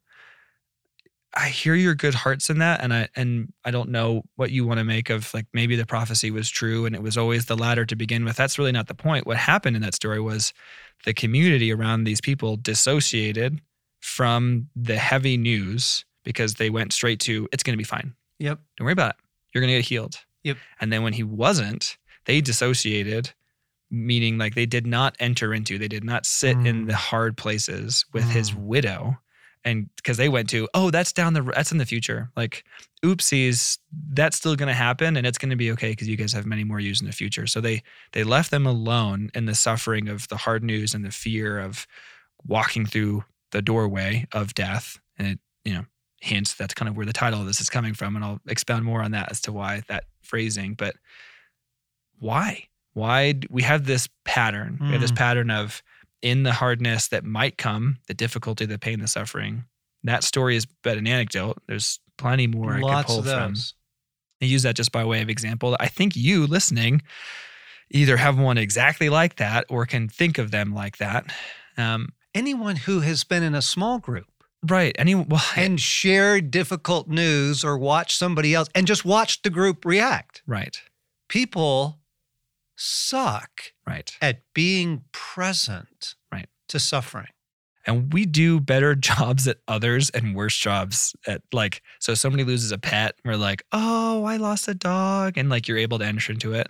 I 1.33 1.49
hear 1.49 1.75
your 1.75 1.93
good 1.93 2.15
hearts 2.15 2.49
in 2.49 2.59
that, 2.59 2.81
and 2.81 2.93
I 2.93 3.09
and 3.15 3.53
I 3.63 3.71
don't 3.71 3.89
know 3.89 4.23
what 4.35 4.51
you 4.51 4.65
want 4.65 4.79
to 4.79 4.83
make 4.83 5.09
of 5.09 5.33
like 5.33 5.45
maybe 5.53 5.75
the 5.75 5.85
prophecy 5.85 6.31
was 6.31 6.49
true 6.49 6.85
and 6.85 6.95
it 6.95 7.03
was 7.03 7.17
always 7.17 7.45
the 7.45 7.57
latter 7.57 7.85
to 7.85 7.95
begin 7.95 8.25
with. 8.25 8.35
That's 8.35 8.57
really 8.57 8.71
not 8.71 8.87
the 8.87 8.95
point. 8.95 9.27
What 9.27 9.37
happened 9.37 9.75
in 9.75 9.81
that 9.83 9.95
story 9.95 10.19
was 10.19 10.53
the 11.05 11.13
community 11.13 11.71
around 11.71 12.03
these 12.05 12.21
people 12.21 12.55
dissociated 12.55 13.61
from 13.99 14.69
the 14.75 14.97
heavy 14.97 15.37
news 15.37 16.05
because 16.23 16.55
they 16.55 16.69
went 16.69 16.93
straight 16.93 17.19
to 17.21 17.47
it's 17.51 17.63
going 17.63 17.73
to 17.73 17.77
be 17.77 17.83
fine. 17.83 18.13
Yep. 18.39 18.59
Don't 18.77 18.85
worry 18.85 18.93
about 18.93 19.11
it. 19.11 19.15
You're 19.53 19.61
going 19.61 19.71
to 19.71 19.77
get 19.77 19.85
healed. 19.85 20.17
Yep. 20.43 20.57
And 20.79 20.91
then 20.91 21.03
when 21.03 21.13
he 21.13 21.23
wasn't, 21.23 21.97
they 22.27 22.41
dissociated, 22.41 23.31
meaning 23.89 24.37
like 24.37 24.53
they 24.53 24.65
did 24.65 24.85
not 24.85 25.15
enter 25.19 25.53
into, 25.53 25.77
they 25.79 25.87
did 25.87 26.03
not 26.03 26.25
sit 26.25 26.55
in 26.57 26.83
Mm. 26.83 26.87
the 26.87 26.95
hard 26.95 27.37
places 27.37 28.05
with 28.13 28.29
his 28.29 28.51
Mm. 28.51 28.55
widow. 28.57 29.17
And 29.63 29.89
because 29.97 30.17
they 30.17 30.29
went 30.29 30.49
to, 30.51 30.69
oh, 30.73 30.91
that's 30.91 31.11
down 31.11 31.33
the, 31.33 31.41
that's 31.41 31.71
in 31.71 31.77
the 31.77 31.85
future. 31.85 32.29
Like, 32.37 32.63
oopsies, 33.03 33.79
that's 34.13 34.37
still 34.37 34.55
going 34.55 34.67
to 34.67 34.73
happen, 34.73 35.17
and 35.17 35.27
it's 35.27 35.37
going 35.37 35.49
to 35.49 35.57
be 35.57 35.71
okay 35.71 35.89
because 35.91 36.07
you 36.07 36.15
guys 36.15 36.31
have 36.33 36.45
many 36.45 36.63
more 36.63 36.79
years 36.79 37.01
in 37.01 37.07
the 37.07 37.13
future. 37.13 37.47
So 37.47 37.59
they 37.59 37.83
they 38.13 38.23
left 38.23 38.51
them 38.51 38.65
alone 38.65 39.29
in 39.33 39.45
the 39.45 39.55
suffering 39.55 40.07
of 40.07 40.27
the 40.29 40.37
hard 40.37 40.63
news 40.63 40.93
and 40.93 41.03
the 41.03 41.11
fear 41.11 41.59
of 41.59 41.85
walking 42.45 42.85
through 42.85 43.25
the 43.51 43.61
doorway 43.61 44.27
of 44.31 44.53
death. 44.53 44.99
And 45.17 45.27
it, 45.27 45.39
you 45.65 45.73
know, 45.73 45.85
hence 46.21 46.53
that's 46.53 46.73
kind 46.73 46.87
of 46.87 46.95
where 46.95 47.05
the 47.05 47.13
title 47.13 47.41
of 47.41 47.47
this 47.47 47.59
is 47.59 47.69
coming 47.69 47.93
from, 47.93 48.15
and 48.15 48.23
I'll 48.23 48.39
expound 48.47 48.85
more 48.85 49.01
on 49.01 49.11
that 49.11 49.31
as 49.31 49.41
to 49.41 49.51
why 49.51 49.83
that 49.87 50.05
phrasing. 50.21 50.75
But 50.75 50.95
why? 52.19 52.67
Why 52.93 53.35
we 53.49 53.61
have 53.63 53.85
this 53.85 54.07
pattern? 54.25 54.77
We 54.81 54.87
have 54.91 55.01
this 55.01 55.11
Mm. 55.11 55.15
pattern 55.17 55.51
of 55.51 55.83
in 56.21 56.43
the 56.43 56.53
hardness 56.53 57.09
that 57.09 57.23
might 57.23 57.57
come, 57.57 57.99
the 58.07 58.13
difficulty, 58.13 58.65
the 58.65 58.79
pain, 58.79 58.99
the 58.99 59.07
suffering. 59.07 59.65
That 60.03 60.23
story 60.23 60.55
is 60.55 60.65
but 60.83 60.97
an 60.97 61.05
anecdote. 61.07 61.61
There's 61.67 61.99
plenty 62.17 62.47
more 62.47 62.73
I 62.73 62.75
could 62.77 62.83
Lots 62.85 63.07
pull 63.07 63.19
of 63.19 63.25
from. 63.25 63.53
I 64.41 64.45
use 64.45 64.63
that 64.63 64.75
just 64.75 64.91
by 64.91 65.03
way 65.05 65.21
of 65.21 65.29
example. 65.29 65.77
I 65.79 65.87
think 65.87 66.15
you 66.15 66.47
listening 66.47 67.01
either 67.91 68.17
have 68.17 68.37
one 68.37 68.57
exactly 68.57 69.09
like 69.09 69.35
that 69.37 69.65
or 69.69 69.85
can 69.85 70.09
think 70.09 70.37
of 70.37 70.51
them 70.51 70.73
like 70.73 70.97
that. 70.97 71.31
Um, 71.77 72.09
Anyone 72.35 72.75
who 72.75 72.99
has 73.01 73.23
been 73.23 73.41
in 73.43 73.55
a 73.55 73.61
small 73.61 73.97
group 73.99 74.27
right. 74.63 74.95
Any 74.99 75.15
well, 75.15 75.41
and 75.55 75.79
shared 75.79 76.51
difficult 76.51 77.07
news 77.07 77.63
or 77.63 77.77
watched 77.77 78.17
somebody 78.17 78.53
else 78.55 78.67
and 78.75 78.85
just 78.87 79.05
watched 79.05 79.43
the 79.43 79.49
group 79.51 79.85
react. 79.85 80.41
right. 80.47 80.81
People 81.29 81.99
suck 82.77 83.73
Right. 83.85 84.15
at 84.21 84.41
being 84.53 85.03
present 85.11 86.15
Right. 86.31 86.47
to 86.69 86.79
suffering. 86.79 87.27
And 87.85 88.11
we 88.13 88.25
do 88.25 88.59
better 88.59 88.95
jobs 89.11 89.47
at 89.47 89.57
others 89.67 90.09
and 90.11 90.35
worse 90.35 90.57
jobs 90.57 91.15
at 91.25 91.41
like 91.51 91.81
so 91.99 92.13
somebody 92.13 92.43
loses 92.43 92.71
a 92.71 92.77
pet, 92.77 93.15
we're 93.25 93.35
like, 93.37 93.63
oh, 93.71 94.23
I 94.25 94.37
lost 94.37 94.67
a 94.67 94.73
dog. 94.73 95.37
And 95.37 95.49
like 95.49 95.67
you're 95.67 95.77
able 95.77 95.99
to 95.99 96.05
enter 96.05 96.31
into 96.31 96.53
it. 96.53 96.67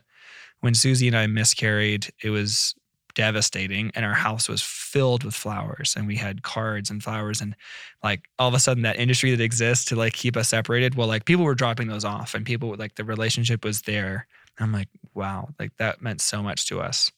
When 0.62 0.74
Susie 0.74 1.08
and 1.08 1.16
I 1.18 1.28
miscarried, 1.28 2.08
it 2.24 2.30
was 2.32 2.74
devastating 3.14 3.92
and 3.96 4.06
our 4.06 4.14
house 4.14 4.48
was 4.48 4.62
filled 4.62 5.24
with 5.24 5.34
flowers 5.34 5.96
and 5.98 6.06
we 6.06 6.16
had 6.16 6.44
cards 6.44 6.92
and 6.92 7.02
flowers 7.02 7.42
and 7.42 7.56
like 8.04 8.22
all 8.38 8.48
of 8.48 8.54
a 8.54 8.60
sudden 8.60 8.84
that 8.84 9.00
industry 9.00 9.32
that 9.32 9.44
exists 9.44 9.86
to 9.86 9.96
like 9.96 10.14
keep 10.14 10.38
us 10.38 10.50
separated 10.50 10.94
well 10.94 11.08
like 11.08 11.26
people 11.26 11.44
were 11.44 11.56
dropping 11.56 11.88
those 11.88 12.06
off 12.06 12.36
and 12.36 12.46
people 12.46 12.76
like 12.78 12.94
the 12.94 13.04
relationship 13.04 13.66
was 13.66 13.82
there 13.82 14.28
i'm 14.60 14.72
like 14.72 14.88
wow 15.18 15.50
like 15.60 15.72
that 15.80 16.02
meant 16.02 16.22
so 16.22 16.42
much 16.42 16.68
to 16.68 16.80
us. 16.80 17.12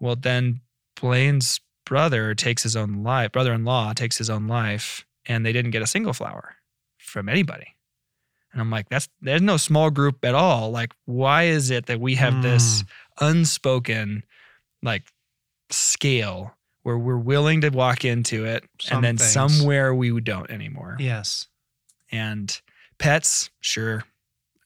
Well 0.00 0.16
then 0.16 0.60
blaine's 0.98 1.60
brother 1.84 2.34
takes 2.34 2.62
his 2.62 2.74
own 2.74 3.02
life 3.02 3.30
brother-in-law 3.32 3.92
takes 3.92 4.16
his 4.18 4.30
own 4.30 4.46
life 4.48 5.04
and 5.26 5.44
they 5.44 5.52
didn't 5.52 5.70
get 5.72 5.82
a 5.82 5.86
single 5.86 6.12
flower 6.14 6.56
from 6.98 7.28
anybody. 7.28 7.74
And 8.52 8.60
i'm 8.62 8.70
like 8.70 8.88
that's 8.88 9.08
there's 9.20 9.42
no 9.42 9.56
small 9.58 9.90
group 9.90 10.24
at 10.24 10.34
all. 10.34 10.70
Like 10.70 10.92
why 11.04 11.44
is 11.44 11.70
it 11.70 11.86
that 11.86 12.00
we 12.00 12.14
have 12.14 12.42
this 12.42 12.82
unspoken 13.20 14.22
like 14.82 15.04
scale 15.70 16.54
where 16.82 16.96
we're 16.98 17.18
willing 17.18 17.60
to 17.62 17.68
walk 17.70 18.04
into 18.04 18.44
it 18.44 18.64
Some 18.80 18.98
and 18.98 19.04
then 19.04 19.16
things. 19.18 19.32
somewhere 19.32 19.94
we 19.94 20.18
don't 20.20 20.50
anymore? 20.50 20.96
Yes. 21.00 21.48
and 22.10 22.60
pets 22.98 23.50
sure. 23.60 24.04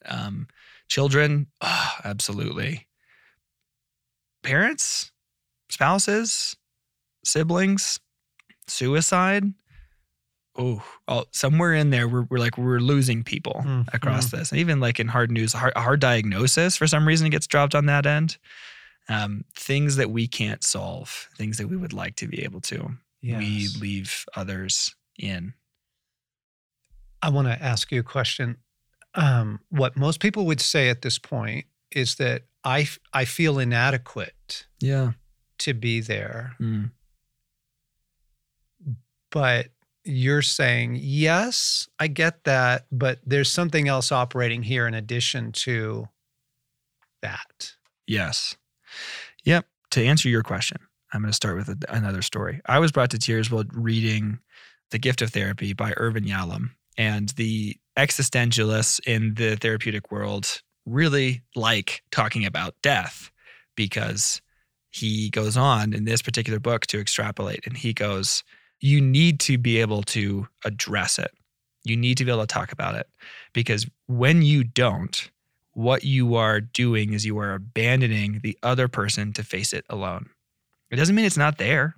Um 0.05 0.47
children? 0.91 1.47
Oh, 1.61 1.91
absolutely. 2.03 2.85
Parents? 4.43 5.11
Spouses? 5.69 6.57
Siblings? 7.23 7.99
Suicide? 8.67 9.45
Oh, 10.57 10.83
oh 11.07 11.23
somewhere 11.31 11.73
in 11.73 11.91
there 11.91 12.09
we're, 12.09 12.23
we're 12.23 12.39
like 12.39 12.57
we're 12.57 12.79
losing 12.79 13.23
people 13.23 13.63
Mm, 13.65 13.87
across 13.93 14.31
this. 14.31 14.51
And 14.51 14.59
even 14.59 14.81
like 14.81 14.99
in 14.99 15.07
hard 15.07 15.31
news 15.31 15.53
hard, 15.53 15.73
hard 15.77 16.01
diagnosis 16.01 16.75
for 16.75 16.87
some 16.87 17.07
reason 17.07 17.29
gets 17.29 17.47
dropped 17.47 17.73
on 17.73 17.85
that 17.85 18.05
end. 18.05 18.37
Um, 19.07 19.45
things 19.55 19.95
that 19.95 20.11
we 20.11 20.27
can't 20.27 20.63
solve 20.63 21.29
things 21.37 21.57
that 21.57 21.67
we 21.67 21.77
would 21.77 21.93
like 21.93 22.15
to 22.17 22.27
be 22.27 22.43
able 22.43 22.61
to 22.61 22.97
we 23.39 23.67
leave 23.79 24.25
others 24.35 24.93
in. 25.17 25.53
I 27.21 27.29
want 27.29 27.47
to 27.47 27.63
ask 27.63 27.91
you 27.91 28.01
a 28.01 28.03
question. 28.03 28.57
Um, 29.13 29.59
what 29.69 29.97
most 29.97 30.19
people 30.19 30.45
would 30.45 30.61
say 30.61 30.89
at 30.89 31.01
this 31.01 31.19
point 31.19 31.65
is 31.91 32.15
that 32.15 32.43
I, 32.63 32.87
I 33.13 33.25
feel 33.25 33.59
inadequate 33.59 34.67
yeah 34.79 35.11
to 35.59 35.73
be 35.73 36.01
there. 36.01 36.55
Mm. 36.59 36.91
But 39.29 39.67
you're 40.03 40.41
saying, 40.41 40.97
yes, 40.99 41.87
I 41.99 42.07
get 42.07 42.43
that, 42.45 42.87
but 42.91 43.19
there's 43.25 43.51
something 43.51 43.87
else 43.87 44.11
operating 44.11 44.63
here 44.63 44.87
in 44.87 44.93
addition 44.93 45.51
to 45.53 46.09
that. 47.21 47.73
Yes. 48.07 48.57
Yep. 49.43 49.67
To 49.91 50.03
answer 50.03 50.27
your 50.27 50.43
question, 50.43 50.77
I'm 51.13 51.21
going 51.21 51.29
to 51.31 51.35
start 51.35 51.55
with 51.55 51.69
a, 51.69 51.77
another 51.89 52.21
story. 52.21 52.61
I 52.65 52.79
was 52.79 52.91
brought 52.91 53.11
to 53.11 53.19
tears 53.19 53.51
while 53.51 53.65
reading 53.71 54.39
The 54.89 54.99
Gift 54.99 55.21
of 55.21 55.29
Therapy 55.29 55.73
by 55.73 55.93
Irvin 55.97 56.25
Yalom. 56.25 56.71
And 56.97 57.29
the 57.29 57.77
existentialists 57.97 58.99
in 59.05 59.35
the 59.35 59.55
therapeutic 59.55 60.11
world 60.11 60.61
really 60.85 61.41
like 61.55 62.01
talking 62.11 62.45
about 62.45 62.75
death 62.81 63.31
because 63.75 64.41
he 64.89 65.29
goes 65.29 65.55
on 65.55 65.93
in 65.93 66.05
this 66.05 66.21
particular 66.21 66.59
book 66.59 66.85
to 66.87 66.99
extrapolate 66.99 67.65
and 67.65 67.77
he 67.77 67.93
goes, 67.93 68.43
You 68.79 69.01
need 69.01 69.39
to 69.41 69.57
be 69.57 69.79
able 69.79 70.03
to 70.03 70.47
address 70.65 71.19
it. 71.19 71.31
You 71.83 71.97
need 71.97 72.17
to 72.17 72.25
be 72.25 72.31
able 72.31 72.41
to 72.41 72.47
talk 72.47 72.71
about 72.71 72.95
it 72.95 73.07
because 73.53 73.87
when 74.07 74.41
you 74.41 74.63
don't, 74.63 75.29
what 75.73 76.03
you 76.03 76.35
are 76.35 76.59
doing 76.59 77.13
is 77.13 77.25
you 77.25 77.37
are 77.39 77.53
abandoning 77.53 78.41
the 78.43 78.57
other 78.61 78.87
person 78.87 79.33
to 79.33 79.43
face 79.43 79.73
it 79.73 79.85
alone. 79.89 80.29
It 80.89 80.97
doesn't 80.97 81.15
mean 81.15 81.25
it's 81.25 81.37
not 81.37 81.57
there. 81.57 81.95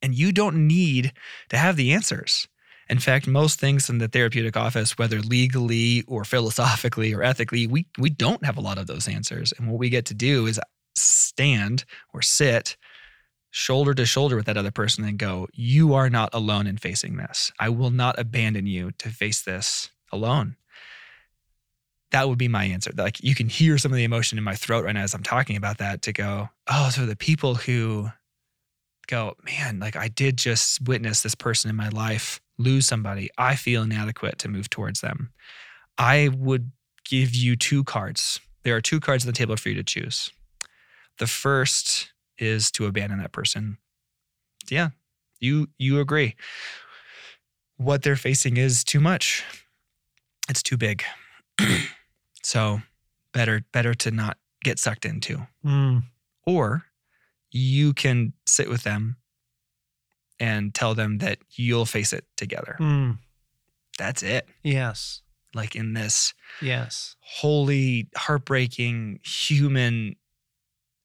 And 0.00 0.14
you 0.14 0.32
don't 0.32 0.66
need 0.66 1.12
to 1.50 1.56
have 1.56 1.76
the 1.76 1.92
answers. 1.92 2.48
In 2.88 2.98
fact, 2.98 3.26
most 3.26 3.60
things 3.60 3.88
in 3.88 3.98
the 3.98 4.08
therapeutic 4.08 4.56
office, 4.56 4.98
whether 4.98 5.20
legally 5.20 6.04
or 6.06 6.24
philosophically 6.24 7.14
or 7.14 7.22
ethically, 7.22 7.66
we, 7.66 7.86
we 7.98 8.10
don't 8.10 8.44
have 8.44 8.56
a 8.56 8.60
lot 8.60 8.78
of 8.78 8.86
those 8.86 9.08
answers. 9.08 9.52
And 9.56 9.68
what 9.68 9.78
we 9.78 9.88
get 9.88 10.06
to 10.06 10.14
do 10.14 10.46
is 10.46 10.60
stand 10.94 11.84
or 12.12 12.22
sit 12.22 12.76
shoulder 13.50 13.94
to 13.94 14.06
shoulder 14.06 14.36
with 14.36 14.46
that 14.46 14.56
other 14.56 14.70
person 14.70 15.04
and 15.04 15.18
go, 15.18 15.46
You 15.52 15.94
are 15.94 16.10
not 16.10 16.30
alone 16.32 16.66
in 16.66 16.76
facing 16.76 17.16
this. 17.16 17.52
I 17.60 17.68
will 17.68 17.90
not 17.90 18.18
abandon 18.18 18.66
you 18.66 18.90
to 18.98 19.10
face 19.10 19.42
this 19.42 19.90
alone. 20.10 20.56
That 22.10 22.28
would 22.28 22.38
be 22.38 22.48
my 22.48 22.64
answer. 22.64 22.90
Like 22.94 23.22
you 23.22 23.34
can 23.34 23.48
hear 23.48 23.78
some 23.78 23.92
of 23.92 23.96
the 23.96 24.04
emotion 24.04 24.36
in 24.36 24.44
my 24.44 24.54
throat 24.54 24.84
right 24.84 24.94
now 24.94 25.02
as 25.02 25.14
I'm 25.14 25.22
talking 25.22 25.56
about 25.56 25.78
that 25.78 26.02
to 26.02 26.12
go, 26.12 26.50
Oh, 26.68 26.90
so 26.90 27.06
the 27.06 27.16
people 27.16 27.54
who 27.54 28.10
go, 29.06 29.36
Man, 29.44 29.78
like 29.78 29.96
I 29.96 30.08
did 30.08 30.36
just 30.36 30.82
witness 30.82 31.22
this 31.22 31.34
person 31.34 31.70
in 31.70 31.76
my 31.76 31.88
life 31.88 32.40
lose 32.58 32.86
somebody. 32.86 33.30
I 33.38 33.56
feel 33.56 33.82
inadequate 33.82 34.38
to 34.40 34.48
move 34.48 34.70
towards 34.70 35.00
them. 35.00 35.32
I 35.98 36.28
would 36.28 36.70
give 37.04 37.34
you 37.34 37.56
two 37.56 37.84
cards. 37.84 38.40
There 38.62 38.76
are 38.76 38.80
two 38.80 39.00
cards 39.00 39.24
on 39.24 39.26
the 39.26 39.36
table 39.36 39.56
for 39.56 39.68
you 39.68 39.74
to 39.74 39.82
choose. 39.82 40.30
The 41.18 41.26
first 41.26 42.12
is 42.38 42.70
to 42.72 42.86
abandon 42.86 43.18
that 43.18 43.32
person. 43.32 43.78
Yeah, 44.70 44.90
you 45.40 45.68
you 45.78 46.00
agree. 46.00 46.36
What 47.76 48.02
they're 48.02 48.16
facing 48.16 48.56
is 48.56 48.84
too 48.84 49.00
much. 49.00 49.44
It's 50.48 50.62
too 50.62 50.76
big. 50.76 51.02
so 52.42 52.80
better 53.32 53.62
better 53.72 53.94
to 53.94 54.10
not 54.10 54.38
get 54.62 54.78
sucked 54.78 55.04
into. 55.04 55.46
Mm. 55.64 56.04
Or 56.46 56.84
you 57.50 57.92
can 57.92 58.32
sit 58.46 58.68
with 58.68 58.84
them 58.84 59.16
and 60.40 60.74
tell 60.74 60.94
them 60.94 61.18
that 61.18 61.38
you'll 61.50 61.86
face 61.86 62.12
it 62.12 62.24
together. 62.36 62.76
Mm. 62.80 63.18
That's 63.98 64.22
it. 64.22 64.48
Yes. 64.62 65.22
Like 65.54 65.76
in 65.76 65.92
this 65.92 66.32
Yes. 66.60 67.16
holy, 67.20 68.08
heartbreaking 68.16 69.20
human 69.24 70.16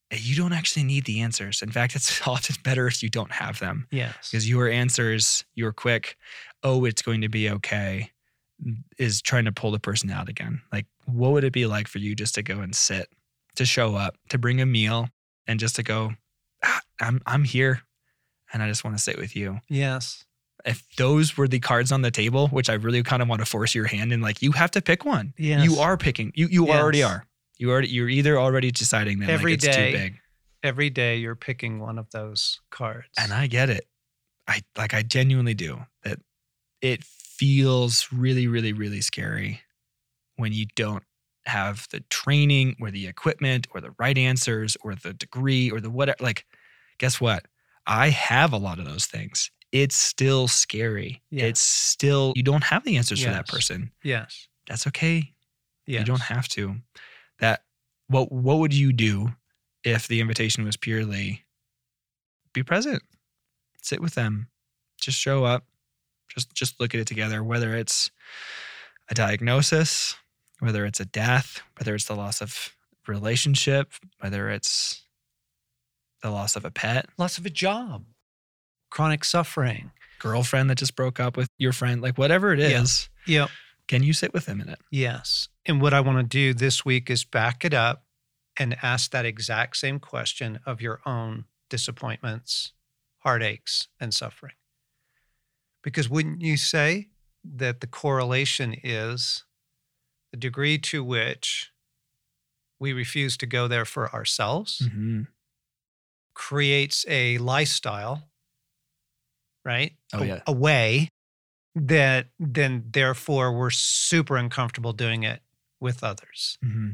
you 0.10 0.38
don't 0.38 0.54
actually 0.54 0.84
need 0.86 1.04
the 1.04 1.20
answers. 1.20 1.62
In 1.62 1.70
fact, 1.70 1.94
it's 1.94 2.22
often 2.28 2.56
better 2.63 2.88
if 2.88 3.04
you 3.04 3.10
don't 3.10 3.32
have 3.34 3.60
them 3.60 3.88
Yes. 3.92 4.30
because 4.32 4.50
your 4.50 4.70
answers, 4.70 5.44
your 5.54 5.74
quick, 5.74 6.16
oh, 6.63 6.86
it's 6.86 7.02
going 7.02 7.20
to 7.22 7.28
be 7.30 7.50
okay, 7.50 8.12
is 8.98 9.22
trying 9.22 9.44
to 9.46 9.52
pull 9.52 9.72
the 9.72 9.80
person 9.82 10.10
out 10.10 10.30
again. 10.30 10.62
Like, 10.72 10.86
what 11.06 11.34
would 11.34 11.44
it 11.44 11.52
be 11.52 11.66
like 11.66 11.90
for 11.90 11.98
you 12.00 12.16
just 12.16 12.36
to 12.36 12.42
go 12.42 12.62
and 12.62 12.74
sit, 12.74 13.10
to 13.56 13.66
show 13.66 13.96
up, 13.96 14.16
to 14.30 14.38
bring 14.38 14.62
a 14.62 14.66
meal, 14.66 15.10
and 15.46 15.60
just 15.60 15.76
to 15.76 15.84
go, 15.84 16.13
ah, 16.63 16.80
I'm 17.02 17.22
I'm 17.26 17.44
here, 17.44 17.82
and 18.54 18.62
I 18.64 18.68
just 18.68 18.84
want 18.84 18.98
to 18.98 19.02
sit 19.04 19.18
with 19.18 19.36
you. 19.36 19.60
Yes. 19.70 20.24
If 20.66 20.84
those 20.98 21.38
were 21.38 21.48
the 21.48 21.60
cards 21.60 21.92
on 21.92 22.02
the 22.02 22.12
table, 22.12 22.48
which 22.50 22.70
I 22.70 22.74
really 22.74 23.04
kind 23.04 23.22
of 23.22 23.28
want 23.30 23.40
to 23.40 23.46
force 23.46 23.74
your 23.76 23.86
hand 23.86 24.12
in, 24.12 24.22
like 24.22 24.42
you 24.42 24.52
have 24.54 24.72
to 24.72 24.82
pick 24.82 25.06
one. 25.06 25.34
Yes. 25.38 25.64
You 25.64 25.78
are 25.80 25.98
picking. 25.98 26.32
You 26.36 26.48
you 26.50 26.66
Yes. 26.68 26.76
already 26.76 27.04
are. 27.04 27.26
You 27.58 27.72
already 27.72 27.88
you're 27.90 28.10
either 28.10 28.38
already 28.40 28.72
deciding 28.72 29.20
that 29.20 29.30
Every 29.30 29.54
like 29.54 29.64
it's 29.64 29.76
day. 29.76 29.92
too 29.92 29.98
big. 29.98 30.20
Every 30.64 30.90
day 30.90 31.18
you're 31.18 31.36
picking 31.36 31.80
one 31.80 31.98
of 32.00 32.10
those 32.12 32.60
cards. 32.72 33.08
And 33.20 33.32
I 33.32 33.48
get 33.48 33.70
it. 33.70 33.86
I 34.48 34.62
like 34.78 34.94
I 34.94 35.04
genuinely 35.04 35.54
do 35.54 35.86
that 36.04 36.20
it 36.82 37.04
feels 37.04 38.08
really, 38.12 38.48
really, 38.48 38.74
really 38.74 39.02
scary 39.02 39.62
when 40.38 40.54
you 40.54 40.66
don't 40.76 41.04
have 41.46 41.88
the 41.92 42.02
training 42.10 42.76
or 42.82 42.92
the 42.92 43.08
equipment 43.08 43.68
or 43.74 43.80
the 43.82 43.92
right 44.00 44.18
answers 44.18 44.76
or 44.82 44.96
the 44.96 45.14
degree 45.14 45.72
or 45.72 45.80
the 45.80 45.90
whatever. 45.90 46.18
Like, 46.20 46.46
guess 46.98 47.22
what? 47.22 47.46
I 47.88 48.10
have 48.10 48.54
a 48.54 48.58
lot 48.58 48.80
of 48.80 48.86
those 48.86 49.06
things. 49.06 49.50
It's 49.71 49.95
still 49.95 50.47
scary. 50.47 51.21
Yeah. 51.32 51.45
It's 51.45 51.62
still, 51.62 52.34
you 52.36 52.43
don't 52.43 52.63
have 52.65 52.84
the 52.84 52.97
answers 52.97 53.23
for 53.23 53.32
that 53.32 53.47
person. 53.47 53.91
yes. 54.04 54.47
That's 54.67 54.86
okay. 54.88 55.34
Yes. 55.86 56.00
You 56.02 56.06
don't 56.06 56.21
have 56.21 56.50
to. 56.50 56.76
That 57.39 57.63
what 58.08 58.32
what 58.32 58.58
would 58.58 58.73
you 58.73 58.91
do 58.91 59.34
if 59.86 60.10
the 60.10 60.19
invitation 60.19 60.65
was 60.65 60.76
purely 60.76 61.45
be 62.54 62.63
present, 62.63 63.02
sit 63.82 64.02
with 64.02 64.15
them, 64.15 64.50
just 65.00 65.17
show 65.17 65.45
up, 65.45 65.63
just 66.28 66.54
just 66.54 66.82
look 66.82 66.93
at 66.93 67.00
it 67.00 67.08
together. 67.08 67.41
Whether 67.43 67.76
it's 67.76 68.12
a 69.10 69.13
diagnosis, 69.15 70.15
whether 70.60 70.86
it's 70.86 71.00
a 71.00 71.06
death, 71.06 71.62
whether 71.80 71.95
it's 71.95 72.06
the 72.06 72.15
loss 72.15 72.41
of 72.41 72.76
relationship, 73.08 73.93
whether 74.19 74.50
it's 74.50 75.04
the 76.21 76.32
loss 76.32 76.56
of 76.56 76.65
a 76.65 76.71
pet, 76.71 77.08
loss 77.17 77.38
of 77.38 77.45
a 77.45 77.49
job, 77.49 78.06
chronic 78.89 79.23
suffering. 79.23 79.91
girlfriend 80.19 80.69
that 80.69 80.77
just 80.80 80.95
broke 80.95 81.19
up 81.19 81.38
with 81.38 81.47
your 81.60 81.71
friend, 81.73 82.01
like 82.01 82.17
whatever 82.17 82.51
it 82.53 82.60
is, 82.60 83.10
Yeah. 83.27 83.41
Yep. 83.41 83.49
can 83.88 84.01
you 84.03 84.13
sit 84.13 84.34
with 84.34 84.45
them 84.47 84.60
in 84.62 84.67
it? 84.69 84.80
Yes. 84.89 85.47
And 85.65 85.80
what 85.80 85.93
I 85.93 85.99
want 85.99 86.17
to 86.17 86.23
do 86.23 86.53
this 86.56 86.84
week 86.84 87.10
is 87.12 87.23
back 87.23 87.63
it 87.63 87.73
up 87.73 88.03
and 88.60 88.75
ask 88.82 89.12
that 89.12 89.25
exact 89.25 89.77
same 89.77 89.99
question 89.99 90.60
of 90.65 90.82
your 90.82 91.01
own 91.06 91.45
disappointments, 91.69 92.73
heartaches, 93.19 93.89
and 93.99 94.12
suffering. 94.12 94.53
Because 95.84 96.10
wouldn't 96.10 96.41
you 96.41 96.58
say 96.58 97.10
that 97.43 97.80
the 97.82 97.88
correlation 97.88 98.75
is 98.84 99.43
the 100.32 100.38
degree 100.38 100.80
to 100.80 101.03
which 101.03 101.71
we 102.80 102.91
refuse 102.91 103.38
to 103.38 103.45
go 103.45 103.67
there 103.67 103.86
for 103.86 104.12
ourselves 104.13 104.82
Mm-hmm. 104.84 105.21
Creates 106.38 107.04
a 107.10 107.39
lifestyle, 107.39 108.21
right? 109.65 109.93
Oh, 110.13 110.19
a, 110.21 110.26
yeah. 110.26 110.41
a 110.45 110.54
way 110.54 111.10
that 111.73 112.28
then 112.39 112.86
therefore 112.91 113.52
we're 113.58 113.71
super 113.71 114.38
uncomfortable 114.38 114.93
doing 114.93 115.23
it 115.23 115.41
with 115.80 116.04
others. 116.04 116.60
hmm 116.63 116.91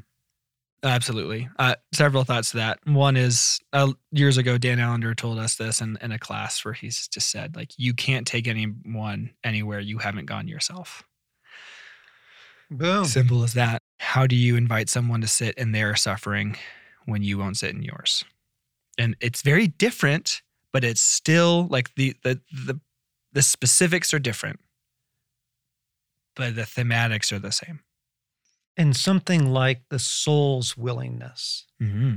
Absolutely. 0.85 1.47
Uh, 1.57 1.75
several 1.93 2.25
thoughts 2.25 2.51
to 2.51 2.57
that. 2.57 2.77
One 2.83 3.15
is 3.15 3.57
uh, 3.71 3.93
years 4.11 4.35
ago, 4.37 4.57
Dan 4.57 4.79
Allender 4.79 5.15
told 5.15 5.39
us 5.39 5.55
this 5.55 5.79
in, 5.79 5.97
in 6.01 6.11
a 6.11 6.19
class 6.19 6.65
where 6.65 6.73
he's 6.73 7.07
just 7.07 7.31
said, 7.31 7.55
like, 7.55 7.71
you 7.77 7.93
can't 7.93 8.27
take 8.27 8.49
anyone 8.49 9.31
anywhere 9.45 9.79
you 9.79 9.99
haven't 9.99 10.25
gone 10.25 10.49
yourself. 10.49 11.03
Boom. 12.69 13.05
Simple 13.05 13.43
as 13.43 13.53
that. 13.53 13.81
How 13.99 14.27
do 14.27 14.35
you 14.35 14.57
invite 14.57 14.89
someone 14.89 15.21
to 15.21 15.27
sit 15.27 15.57
in 15.57 15.71
their 15.71 15.95
suffering 15.95 16.57
when 17.05 17.23
you 17.23 17.37
won't 17.37 17.55
sit 17.55 17.73
in 17.73 17.81
yours? 17.81 18.25
And 18.97 19.15
it's 19.19 19.41
very 19.41 19.67
different, 19.67 20.41
but 20.71 20.83
it's 20.83 21.01
still 21.01 21.67
like 21.69 21.93
the 21.95 22.15
the 22.23 22.41
the, 22.51 22.79
the 23.31 23.41
specifics 23.41 24.13
are 24.13 24.19
different, 24.19 24.59
but 26.35 26.55
the 26.55 26.63
thematics 26.63 27.31
are 27.31 27.39
the 27.39 27.51
same. 27.51 27.79
And 28.75 28.95
something 28.95 29.51
like 29.53 29.83
the 29.89 29.99
soul's 29.99 30.75
willingness, 30.77 31.67
Mm-hmm. 31.81 32.15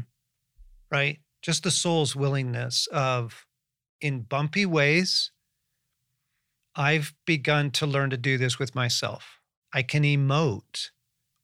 right? 0.90 1.18
Just 1.42 1.62
the 1.64 1.70
soul's 1.70 2.16
willingness 2.16 2.86
of, 2.88 3.46
in 4.00 4.22
bumpy 4.22 4.64
ways, 4.64 5.30
I've 6.74 7.14
begun 7.26 7.70
to 7.72 7.86
learn 7.86 8.10
to 8.10 8.16
do 8.16 8.38
this 8.38 8.58
with 8.58 8.74
myself. 8.74 9.40
I 9.72 9.82
can 9.82 10.02
emote 10.02 10.90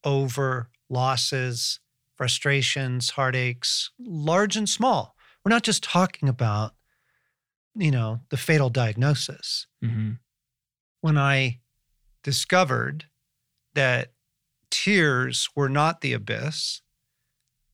over 0.02 0.70
losses, 0.88 1.78
frustrations, 2.16 3.10
heartaches, 3.10 3.90
large 3.98 4.56
and 4.56 4.68
small. 4.68 5.14
We're 5.44 5.50
not 5.50 5.62
just 5.62 5.82
talking 5.82 6.28
about, 6.28 6.74
you 7.74 7.90
know, 7.90 8.20
the 8.30 8.36
fatal 8.36 8.70
diagnosis. 8.70 9.66
Mm-hmm. 9.84 10.12
When 11.00 11.18
I 11.18 11.60
discovered 12.22 13.06
that 13.74 14.12
tears 14.70 15.48
were 15.56 15.68
not 15.68 16.00
the 16.00 16.12
abyss, 16.12 16.82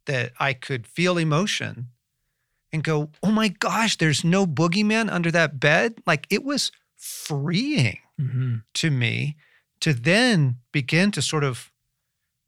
that 0.07 0.33
I 0.41 0.55
could 0.55 0.87
feel 0.87 1.19
emotion 1.19 1.89
and 2.73 2.83
go, 2.83 3.11
oh 3.23 3.31
my 3.31 3.49
gosh, 3.49 3.97
there's 3.97 4.25
no 4.25 4.47
boogeyman 4.47 5.11
under 5.11 5.31
that 5.31 5.61
bed. 5.61 5.99
Like 6.07 6.27
it 6.31 6.45
was 6.45 6.73
freeing 6.97 7.99
Mm-hmm. 8.21 8.57
to 8.75 8.91
me 8.91 9.37
to 9.79 9.93
then 9.93 10.57
begin 10.73 11.13
to 11.13 11.23
sort 11.23 11.45
of 11.45 11.71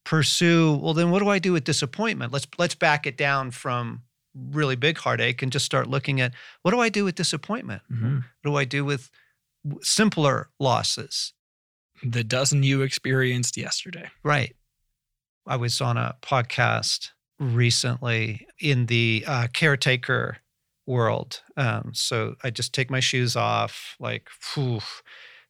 pursue 0.02 0.74
well 0.74 0.94
then 0.94 1.12
what 1.12 1.20
do 1.20 1.28
i 1.28 1.38
do 1.38 1.52
with 1.52 1.62
disappointment 1.62 2.32
let's 2.32 2.48
let's 2.58 2.74
back 2.74 3.06
it 3.06 3.16
down 3.16 3.52
from 3.52 4.02
really 4.34 4.76
big 4.76 4.96
heartache 4.98 5.42
and 5.42 5.50
just 5.52 5.64
start 5.64 5.86
looking 5.88 6.20
at 6.20 6.32
what 6.62 6.70
do 6.70 6.80
i 6.80 6.88
do 6.88 7.04
with 7.04 7.14
disappointment 7.14 7.82
Mm-hmm. 7.90 8.16
what 8.42 8.50
do 8.50 8.56
i 8.56 8.64
do 8.64 8.84
with 8.84 9.10
simpler 9.82 10.48
losses 10.58 11.32
The 12.02 12.24
dozen 12.24 12.62
you 12.62 12.82
experienced 12.82 13.56
yesterday. 13.56 14.08
right 14.22 14.54
i 15.46 15.56
was 15.56 15.80
on 15.80 15.96
a 15.96 16.14
podcast 16.22 17.10
recently 17.38 18.46
in 18.60 18.86
the 18.86 19.24
uh, 19.26 19.46
caretaker 19.52 20.36
world. 20.86 21.40
Um, 21.56 21.92
so 21.94 22.34
I 22.42 22.50
just 22.50 22.72
take 22.74 22.90
my 22.90 23.00
shoes 23.00 23.36
off. 23.36 23.96
Like, 24.00 24.28
whew, 24.54 24.80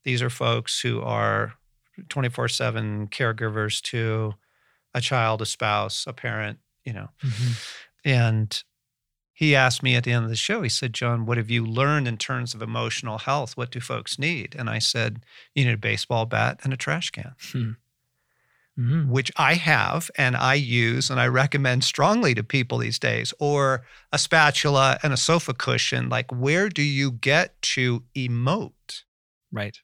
these 0.05 0.23
are 0.23 0.31
folks 0.31 0.81
who 0.81 1.01
are 1.01 1.55
24 2.09 2.49
7 2.49 3.09
caregivers 3.09 3.81
to 3.83 4.35
a 4.95 5.01
child, 5.01 5.41
a 5.43 5.47
spouse, 5.47 6.05
a 6.07 6.13
parent, 6.13 6.59
you 6.85 6.93
know. 6.93 7.09
Mm-hmm. 7.25 7.53
And 8.05 8.63
he 9.41 9.57
asked 9.57 9.83
me 9.83 9.95
at 9.97 10.05
the 10.05 10.13
end 10.13 10.25
of 10.25 10.31
the 10.31 10.37
show, 10.37 10.61
he 10.61 10.69
said, 10.69 10.93
John, 10.93 11.25
what 11.25 11.39
have 11.39 11.49
you 11.49 11.65
learned 11.65 12.07
in 12.07 12.19
terms 12.19 12.53
of 12.55 12.61
emotional 12.61 13.17
health? 13.17 13.57
What 13.57 13.71
do 13.71 13.81
folks 13.81 14.19
need? 14.19 14.55
And 14.59 14.69
I 14.69 14.79
said, 14.79 15.21
you 15.55 15.65
need 15.65 15.73
a 15.73 15.79
baseball 15.79 16.27
bat 16.27 16.61
and 16.63 16.75
a 16.75 16.77
trash 16.77 17.11
can. 17.11 17.33
Hmm. 17.53 17.71
Mm-hmm. 18.79 19.11
which 19.11 19.31
I 19.37 19.55
have 19.55 20.11
and 20.17 20.37
I 20.37 20.55
use 20.55 21.11
and 21.11 21.21
I 21.21 21.27
recommend 21.27 21.85
strongly 21.85 22.35
to 22.35 22.43
people 22.43 22.79
these 22.79 22.99
days, 22.99 23.35
or 23.39 23.83
a 24.13 24.19
spatula 24.19 24.99
and 25.03 25.13
a 25.13 25.19
sofa 25.19 25.53
cushion. 25.53 26.09
Like, 26.09 26.31
where 26.33 26.69
do 26.71 26.83
you 26.83 27.11
get 27.11 27.61
to 27.77 28.05
emote 28.15 29.03
Right. 29.53 29.77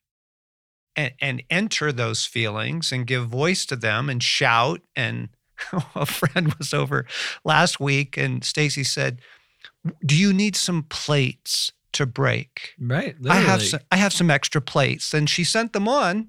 and, 0.95 1.13
and 1.21 1.43
enter 1.51 1.93
those 1.93 2.25
feelings 2.27 2.93
and 2.93 3.07
give 3.07 3.27
voice 3.27 3.67
to 3.67 3.77
them 3.77 4.09
and 4.09 4.23
shout? 4.23 4.81
And 4.95 5.29
a 5.95 6.07
friend 6.07 6.55
was 6.55 6.73
over 6.73 7.07
last 7.45 7.79
week 7.81 8.17
and 8.17 8.41
Stasi 8.43 8.87
said, 8.87 9.21
Do 10.05 10.17
you 10.17 10.33
need 10.33 10.57
some 10.57 10.85
plates 10.85 11.73
to 11.93 12.07
break? 12.07 12.75
Right. 12.79 13.17
I 13.29 13.37
have 13.41 13.63
some, 13.63 13.81
I 13.91 13.97
have 13.97 14.13
some 14.13 14.31
extra 14.31 14.61
plates. 14.61 15.15
And 15.15 15.29
she 15.31 15.45
sent 15.45 15.73
them 15.73 15.89
on 15.89 16.29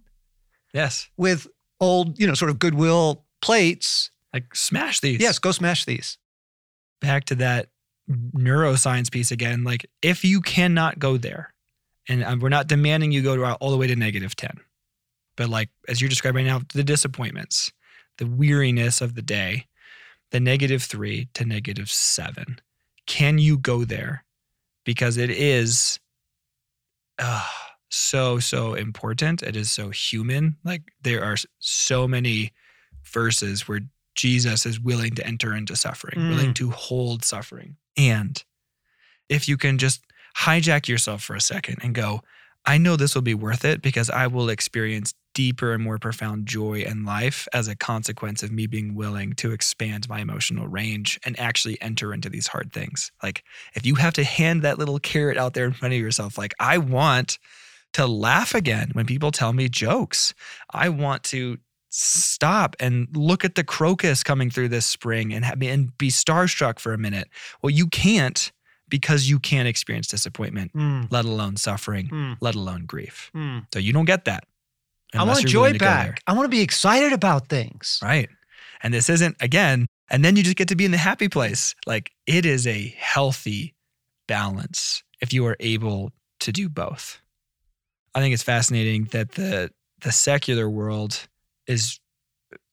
Yes. 0.73 1.09
with 1.17 1.47
old, 1.79 2.19
you 2.19 2.27
know, 2.27 2.33
sort 2.33 2.51
of 2.51 2.59
goodwill 2.59 3.25
plates. 3.41 4.11
Like 4.33 4.53
smash 4.55 4.99
these. 4.99 5.19
Yes, 5.19 5.39
go 5.39 5.51
smash 5.51 5.85
these. 5.85 6.17
back 7.01 7.25
to 7.25 7.35
that 7.35 7.69
neuroscience 8.09 9.11
piece 9.11 9.31
again. 9.31 9.63
Like, 9.63 9.85
if 10.01 10.23
you 10.23 10.41
cannot 10.41 10.99
go 10.99 11.17
there, 11.17 11.53
and 12.09 12.23
um, 12.23 12.39
we're 12.39 12.49
not 12.49 12.67
demanding 12.67 13.11
you 13.11 13.21
go 13.21 13.35
to 13.35 13.53
all 13.55 13.71
the 13.71 13.77
way 13.77 13.87
to 13.87 13.95
negative 13.95 14.35
10, 14.35 14.51
but 15.35 15.49
like, 15.49 15.69
as 15.87 15.99
you're 16.01 16.09
describing 16.09 16.45
right 16.45 16.51
now, 16.51 16.61
the 16.73 16.83
disappointments, 16.83 17.71
the 18.17 18.25
weariness 18.25 19.01
of 19.01 19.15
the 19.15 19.21
day, 19.21 19.65
the 20.31 20.39
negative 20.39 20.83
three 20.83 21.27
to 21.33 21.45
negative 21.45 21.89
seven, 21.89 22.59
can 23.07 23.37
you 23.39 23.57
go 23.57 23.83
there? 23.85 24.23
Because 24.85 25.17
it 25.17 25.29
is 25.29 25.99
uh, 27.19 27.45
so, 27.89 28.39
so 28.39 28.73
important. 28.73 29.41
It 29.41 29.55
is 29.55 29.71
so 29.71 29.89
human. 29.89 30.57
Like, 30.63 30.83
there 31.01 31.23
are 31.23 31.35
so 31.59 32.07
many 32.07 32.51
verses 33.03 33.67
where 33.67 33.81
Jesus 34.15 34.65
is 34.65 34.79
willing 34.79 35.15
to 35.15 35.25
enter 35.25 35.55
into 35.55 35.75
suffering, 35.75 36.19
Mm. 36.19 36.29
willing 36.29 36.53
to 36.55 36.71
hold 36.71 37.23
suffering. 37.23 37.77
And 37.95 38.43
if 39.29 39.47
you 39.47 39.57
can 39.57 39.77
just 39.77 40.01
hijack 40.39 40.87
yourself 40.87 41.23
for 41.23 41.35
a 41.35 41.41
second 41.41 41.77
and 41.81 41.93
go, 41.95 42.21
I 42.65 42.77
know 42.77 42.95
this 42.95 43.15
will 43.15 43.21
be 43.21 43.33
worth 43.33 43.63
it 43.65 43.81
because 43.81 44.09
I 44.09 44.27
will 44.27 44.49
experience 44.49 45.13
deeper 45.37 45.71
and 45.71 45.83
more 45.83 45.99
profound 45.99 46.47
joy 46.47 46.81
in 46.81 47.05
life 47.05 47.47
as 47.53 47.67
a 47.67 47.75
consequence 47.75 48.41
of 48.41 48.51
me 48.51 48.65
being 48.65 48.95
willing 48.95 49.33
to 49.33 49.51
expand 49.51 50.09
my 50.09 50.19
emotional 50.19 50.67
range 50.67 51.19
and 51.23 51.39
actually 51.39 51.79
enter 51.79 52.11
into 52.11 52.27
these 52.27 52.47
hard 52.47 52.73
things. 52.73 53.11
Like, 53.21 53.43
if 53.75 53.85
you 53.85 53.93
have 53.95 54.13
to 54.13 54.23
hand 54.23 54.63
that 54.63 54.79
little 54.79 54.97
carrot 54.97 55.37
out 55.37 55.53
there 55.53 55.65
in 55.65 55.73
front 55.73 55.93
of 55.93 55.99
yourself, 55.99 56.39
like, 56.39 56.55
I 56.59 56.79
want 56.79 57.37
to 57.93 58.07
laugh 58.07 58.55
again 58.55 58.89
when 58.93 59.05
people 59.05 59.29
tell 59.31 59.53
me 59.53 59.69
jokes. 59.69 60.33
I 60.71 60.89
want 60.89 61.23
to 61.25 61.59
stop 61.89 62.75
and 62.79 63.07
look 63.15 63.45
at 63.45 63.53
the 63.53 63.63
crocus 63.63 64.23
coming 64.23 64.49
through 64.49 64.69
this 64.69 64.87
spring 64.87 65.33
and 65.33 65.45
have, 65.45 65.61
and 65.61 65.95
be 65.99 66.09
starstruck 66.09 66.79
for 66.79 66.93
a 66.93 66.97
minute. 66.97 67.27
Well, 67.61 67.69
you 67.69 67.85
can't 67.85 68.51
because 68.89 69.29
you 69.29 69.37
can't 69.37 69.67
experience 69.67 70.07
disappointment, 70.07 70.73
Mm, 70.73 71.11
let 71.11 71.25
alone 71.25 71.57
suffering, 71.57 72.07
mm, 72.09 72.37
let 72.41 72.55
alone 72.55 72.85
grief. 72.87 73.29
mm. 73.35 73.67
So 73.71 73.79
you 73.79 73.93
don't 73.93 74.05
get 74.05 74.25
that. 74.25 74.45
I 75.13 75.23
want 75.23 75.45
joy 75.47 75.59
willing 75.59 75.73
to 75.73 75.79
go 75.79 75.85
back. 75.85 76.21
I 76.27 76.33
want 76.33 76.45
to 76.45 76.49
be 76.49 76.61
excited 76.61 77.13
about 77.13 77.47
things. 77.47 77.99
Right. 78.03 78.29
And 78.83 78.93
this 78.93 79.09
isn't 79.09 79.37
again, 79.39 79.87
and 80.09 80.23
then 80.23 80.35
you 80.35 80.43
just 80.43 80.57
get 80.57 80.67
to 80.69 80.75
be 80.75 80.85
in 80.85 80.91
the 80.91 80.97
happy 80.97 81.29
place. 81.29 81.75
Like 81.85 82.11
it 82.25 82.45
is 82.45 82.67
a 82.67 82.93
healthy 82.97 83.73
balance 84.27 85.03
if 85.21 85.33
you 85.33 85.45
are 85.47 85.57
able 85.59 86.11
to 86.41 86.51
do 86.51 86.69
both. 86.69 87.19
I 88.13 88.19
think 88.19 88.33
it's 88.33 88.43
fascinating 88.43 89.05
that 89.11 89.31
the 89.31 89.71
the 90.01 90.11
secular 90.11 90.69
world 90.69 91.27
is 91.65 91.99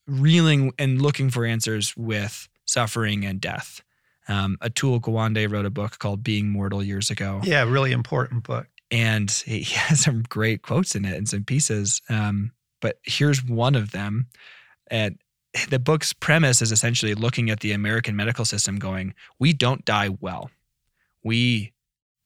reeling 0.06 0.72
and 0.78 1.00
looking 1.00 1.30
for 1.30 1.44
answers 1.44 1.96
with 1.96 2.48
suffering 2.66 3.24
and 3.24 3.40
death. 3.40 3.82
Um, 4.28 4.56
Atul 4.62 5.00
Gawande 5.00 5.50
wrote 5.50 5.66
a 5.66 5.70
book 5.70 5.98
called 5.98 6.24
Being 6.24 6.48
Mortal 6.48 6.82
years 6.82 7.10
ago 7.10 7.42
Yeah, 7.44 7.64
really 7.64 7.92
important 7.92 8.42
book. 8.44 8.66
And 8.90 9.30
he 9.46 9.62
has 9.62 10.00
some 10.00 10.22
great 10.28 10.62
quotes 10.62 10.94
in 10.94 11.04
it 11.04 11.16
and 11.16 11.28
some 11.28 11.44
pieces. 11.44 12.00
Um, 12.08 12.52
but 12.80 12.98
here's 13.04 13.44
one 13.44 13.74
of 13.74 13.92
them. 13.92 14.26
And 14.90 15.18
the 15.70 15.78
book's 15.78 16.12
premise 16.12 16.60
is 16.62 16.72
essentially 16.72 17.14
looking 17.14 17.50
at 17.50 17.60
the 17.60 17.72
American 17.72 18.16
medical 18.16 18.44
system, 18.44 18.78
going, 18.78 19.14
"We 19.38 19.52
don't 19.52 19.84
die 19.84 20.10
well. 20.20 20.50
We 21.22 21.72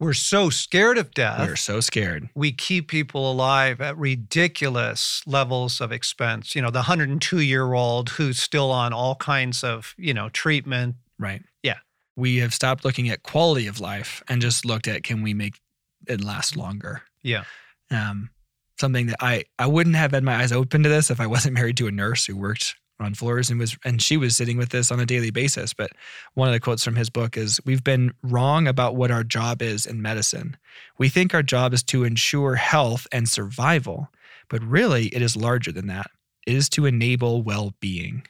We're 0.01 0.13
so 0.13 0.51
scared 0.51 0.99
of 0.99 1.13
death. 1.13 1.47
we're 1.47 1.57
so 1.57 1.81
scared. 1.81 2.29
we 2.35 2.53
keep 2.53 2.89
people 2.89 3.31
alive 3.31 3.81
at 3.81 3.97
ridiculous 3.97 5.23
levels 5.27 5.81
of 5.81 5.93
expense. 5.93 6.55
You 6.55 6.63
know, 6.63 6.71
the 6.71 6.79
102 6.79 7.41
year 7.41 7.73
old 7.75 8.11
who's 8.11 8.39
still 8.41 8.71
on 8.71 8.93
all 8.93 9.15
kinds 9.17 9.63
of, 9.63 9.95
you 9.97 10.15
know, 10.15 10.29
treatment. 10.31 10.97
Right? 11.19 11.43
Yeah. 11.63 11.79
We 12.17 12.39
have 12.39 12.53
stopped 12.55 12.85
looking 12.85 13.09
at 13.09 13.23
quality 13.23 13.67
of 13.69 13.79
life 13.81 14.23
and 14.29 14.41
just 14.43 14.65
looked 14.65 14.89
at 14.89 15.05
can 15.05 15.23
we 15.23 15.35
make 15.35 15.61
it 16.09 16.23
last 16.23 16.57
longer. 16.57 17.03
Yeah. 17.23 17.45
um, 17.91 18.31
something 18.79 19.07
that 19.07 19.17
I 19.21 19.45
I 19.59 19.67
wouldn't 19.67 19.97
have 19.97 20.13
had 20.13 20.25
my 20.25 20.37
eyes 20.37 20.53
open 20.53 20.83
to 20.83 20.89
this 20.89 21.11
if 21.11 21.21
I 21.21 21.27
wasn't 21.27 21.55
married 21.59 21.77
to 21.79 21.87
a 21.89 21.93
nurse 21.93 22.27
who 22.27 22.37
worked 22.37 22.77
on 23.01 23.15
floors 23.15 23.49
and 23.49 23.61
was 23.61 23.77
and 23.85 24.03
she 24.03 24.17
was 24.17 24.37
sitting 24.37 24.57
with 24.57 24.71
this 24.71 24.91
on 24.91 25.01
a 25.01 25.07
daily 25.07 25.31
basis. 25.31 25.73
But 25.73 25.91
one 26.35 26.49
of 26.49 26.55
the 26.55 26.61
quotes 26.61 26.85
from 26.85 26.97
his 26.97 27.11
book 27.11 27.37
is 27.37 27.61
we've 27.65 27.85
been 27.85 28.13
wrong 28.23 28.67
about 28.67 28.97
what 28.97 29.11
our 29.11 29.25
job 29.25 29.63
is 29.63 29.87
in 29.87 30.03
medicine. 30.03 30.57
We 30.99 31.09
think 31.09 31.35
our 31.35 31.43
job 31.43 31.73
is 31.73 31.83
to 31.85 32.05
ensure 32.05 32.57
health 32.57 33.07
and 33.13 33.29
survival, 33.29 34.09
but 34.49 34.63
really 34.63 35.07
it 35.09 35.23
is 35.23 35.37
larger 35.37 35.73
than 35.73 35.87
that. 35.89 36.11
It 36.47 36.57
is 36.57 36.69
to 36.71 36.87
enable 36.87 37.43
well-being. 37.43 38.27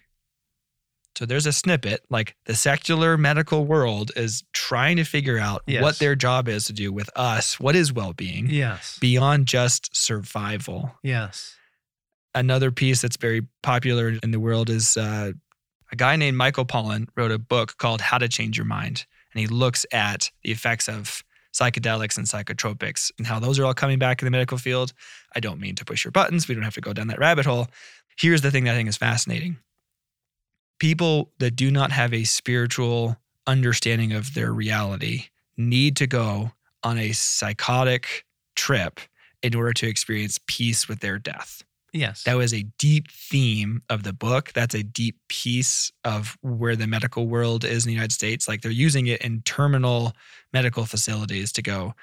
So 1.18 1.26
there's 1.26 1.46
a 1.46 1.52
snippet 1.52 2.04
like 2.10 2.36
the 2.46 2.54
secular 2.54 3.16
medical 3.18 3.64
world 3.64 4.12
is 4.14 4.44
trying 4.52 4.98
to 4.98 5.04
figure 5.04 5.36
out 5.36 5.64
Yes. 5.66 5.82
what 5.82 5.98
their 5.98 6.14
job 6.14 6.46
is 6.46 6.66
to 6.66 6.72
do 6.72 6.92
with 6.92 7.10
us. 7.16 7.58
What 7.58 7.74
is 7.74 7.92
well-being? 7.92 8.48
Yes. 8.48 8.96
beyond 9.00 9.48
just 9.48 9.90
survival. 9.96 10.92
Yes. 11.02 11.56
Another 12.36 12.70
piece 12.70 13.02
that's 13.02 13.16
very 13.16 13.42
popular 13.64 14.14
in 14.22 14.30
the 14.30 14.38
world 14.38 14.70
is 14.70 14.96
uh, 14.96 15.32
a 15.90 15.96
guy 15.96 16.14
named 16.14 16.36
Michael 16.36 16.64
Pollan 16.64 17.08
wrote 17.16 17.32
a 17.32 17.38
book 17.40 17.76
called 17.78 18.00
How 18.00 18.18
to 18.18 18.28
Change 18.28 18.56
Your 18.56 18.66
Mind. 18.66 19.04
And 19.34 19.40
he 19.40 19.48
looks 19.48 19.84
at 19.90 20.30
the 20.44 20.52
effects 20.52 20.88
of 20.88 21.24
psychedelics 21.52 22.16
and 22.16 22.28
psychotropics 22.28 23.10
and 23.18 23.26
how 23.26 23.40
those 23.40 23.58
are 23.58 23.64
all 23.64 23.74
coming 23.74 23.98
back 23.98 24.22
in 24.22 24.26
the 24.26 24.30
medical 24.30 24.56
field. 24.56 24.92
I 25.34 25.40
don't 25.40 25.58
mean 25.58 25.74
to 25.74 25.84
push 25.84 26.04
your 26.04 26.12
buttons. 26.12 26.46
We 26.46 26.54
don't 26.54 26.62
have 26.62 26.74
to 26.74 26.80
go 26.80 26.92
down 26.92 27.08
that 27.08 27.18
rabbit 27.18 27.44
hole. 27.44 27.66
Here's 28.20 28.42
the 28.42 28.52
thing 28.52 28.62
that 28.64 28.74
I 28.74 28.76
think 28.76 28.88
is 28.88 28.96
fascinating 28.96 29.56
people 30.78 31.30
that 31.38 31.52
do 31.56 31.70
not 31.70 31.92
have 31.92 32.12
a 32.14 32.24
spiritual 32.24 33.16
understanding 33.46 34.12
of 34.12 34.34
their 34.34 34.52
reality 34.52 35.24
need 35.56 35.96
to 35.96 36.06
go 36.06 36.52
on 36.82 36.98
a 36.98 37.12
psychotic 37.12 38.24
trip 38.54 39.00
in 39.42 39.54
order 39.54 39.72
to 39.72 39.86
experience 39.88 40.38
peace 40.46 40.88
with 40.88 41.00
their 41.00 41.18
death. 41.18 41.62
Yes. 41.92 42.24
That 42.24 42.36
was 42.36 42.52
a 42.52 42.64
deep 42.78 43.10
theme 43.10 43.82
of 43.88 44.02
the 44.02 44.12
book. 44.12 44.52
That's 44.52 44.74
a 44.74 44.82
deep 44.82 45.16
piece 45.28 45.90
of 46.04 46.36
where 46.42 46.76
the 46.76 46.86
medical 46.86 47.26
world 47.26 47.64
is 47.64 47.84
in 47.84 47.88
the 47.88 47.94
United 47.94 48.12
States. 48.12 48.46
Like 48.46 48.60
they're 48.60 48.70
using 48.70 49.06
it 49.06 49.22
in 49.22 49.40
terminal 49.42 50.12
medical 50.52 50.84
facilities 50.84 51.50
to 51.52 51.62
go, 51.62 51.94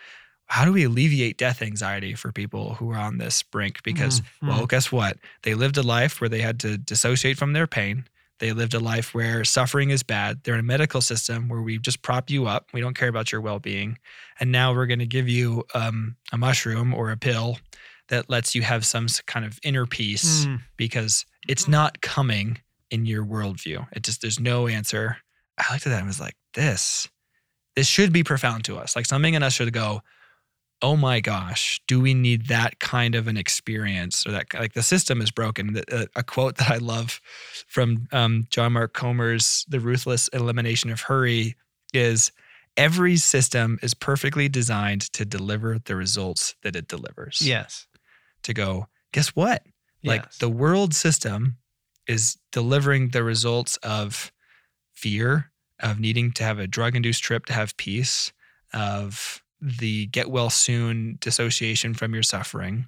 how 0.48 0.66
do 0.66 0.74
we 0.74 0.84
alleviate 0.84 1.38
death 1.38 1.62
anxiety 1.62 2.16
for 2.16 2.32
people 2.32 2.76
who 2.76 2.90
are 2.92 2.98
on 2.98 3.18
this 3.20 3.44
brink? 3.44 3.84
Because, 3.84 4.22
Mhm. 4.42 4.48
well, 4.50 4.66
guess 4.66 4.92
what? 4.92 5.18
They 5.44 5.54
lived 5.54 5.78
a 5.78 5.84
life 5.84 6.20
where 6.20 6.30
they 6.30 6.42
had 6.42 6.60
to 6.62 6.78
dissociate 6.78 7.38
from 7.38 7.54
their 7.54 7.68
pain. 7.68 8.06
They 8.40 8.52
lived 8.52 8.74
a 8.74 8.80
life 8.80 9.14
where 9.14 9.44
suffering 9.46 9.92
is 9.92 10.04
bad. 10.04 10.42
They're 10.44 10.54
in 10.56 10.60
a 10.60 10.64
medical 10.64 11.02
system 11.02 11.48
where 11.48 11.62
we 11.62 11.78
just 11.78 12.02
prop 12.02 12.30
you 12.30 12.48
up. 12.48 12.70
We 12.74 12.82
don't 12.82 12.94
care 12.96 13.08
about 13.08 13.32
your 13.32 13.42
well 13.42 13.60
being. 13.60 13.98
And 14.40 14.52
now 14.52 14.74
we're 14.74 14.88
going 14.88 15.00
to 15.00 15.06
give 15.06 15.30
you 15.30 15.64
um, 15.74 16.18
a 16.34 16.38
mushroom 16.38 16.94
or 16.94 17.12
a 17.12 17.18
pill 17.18 17.58
that 18.10 18.30
lets 18.30 18.54
you 18.54 18.62
have 18.62 18.86
some 18.86 19.08
kind 19.26 19.46
of 19.46 19.60
inner 19.64 19.86
peace 19.86 20.46
Mm. 20.46 20.62
because 20.78 21.26
it's 21.48 21.68
not 21.68 22.02
coming 22.02 22.60
in 22.92 23.06
your 23.06 23.26
worldview. 23.26 23.88
It 23.94 24.04
just, 24.04 24.22
there's 24.22 24.40
no 24.40 24.68
answer. 24.68 25.18
I 25.58 25.72
looked 25.74 25.88
at 25.88 25.90
that 25.92 26.00
and 26.00 26.08
was 26.08 26.20
like, 26.20 26.36
this, 26.54 27.08
this 27.76 27.88
should 27.88 28.12
be 28.14 28.24
profound 28.24 28.64
to 28.66 28.78
us. 28.78 28.96
Like 28.96 29.06
something 29.06 29.34
in 29.34 29.42
us 29.44 29.54
should 29.54 29.72
go, 29.74 30.02
oh 30.82 30.96
my 30.96 31.20
gosh, 31.20 31.82
do 31.88 32.00
we 32.00 32.14
need 32.14 32.48
that 32.48 32.80
kind 32.80 33.16
of 33.16 33.28
an 33.28 33.38
experience 33.38 34.26
or 34.28 34.32
that 34.32 34.54
like 34.54 34.74
the 34.74 34.84
system 34.84 35.22
is 35.22 35.32
broken? 35.32 35.82
A, 35.92 36.08
a 36.16 36.24
quote 36.24 36.58
that 36.58 36.70
I 36.70 36.78
love 36.78 37.22
from 37.68 38.08
um, 38.12 38.46
John 38.50 38.74
Mark 38.74 38.94
Comer's 38.94 39.66
The 39.70 39.80
Ruthless 39.80 40.28
Elimination 40.30 40.90
of 40.92 41.02
Hurry 41.02 41.56
is 41.94 42.32
every 42.78 43.16
system 43.16 43.80
is 43.82 43.94
perfectly 43.94 44.50
designed 44.50 45.02
to 45.14 45.26
deliver 45.26 45.80
the 45.80 45.96
results 45.96 46.56
that 46.64 46.76
it 46.76 46.88
delivers. 46.88 47.42
Yes. 47.42 47.88
To 48.44 48.54
go, 48.54 48.88
guess 49.14 49.30
what? 49.30 49.64
Like 50.04 50.24
Yes. 50.24 50.38
the 50.38 50.50
world 50.50 50.94
system 50.94 51.58
is 52.08 52.38
delivering 52.52 53.10
the 53.10 53.24
results 53.24 53.78
of 53.78 54.32
fear, 54.94 55.52
of 55.80 56.00
needing 56.00 56.32
to 56.34 56.44
have 56.44 56.60
a 56.60 56.68
drug 56.68 56.96
induced 56.96 57.24
trip 57.24 57.46
to 57.48 57.54
have 57.54 57.76
peace, 57.78 58.32
of 58.74 59.42
the 59.66 60.06
get 60.08 60.30
well 60.30 60.50
soon 60.50 61.18
dissociation 61.20 61.94
from 61.94 62.14
your 62.14 62.24
suffering. 62.24 62.88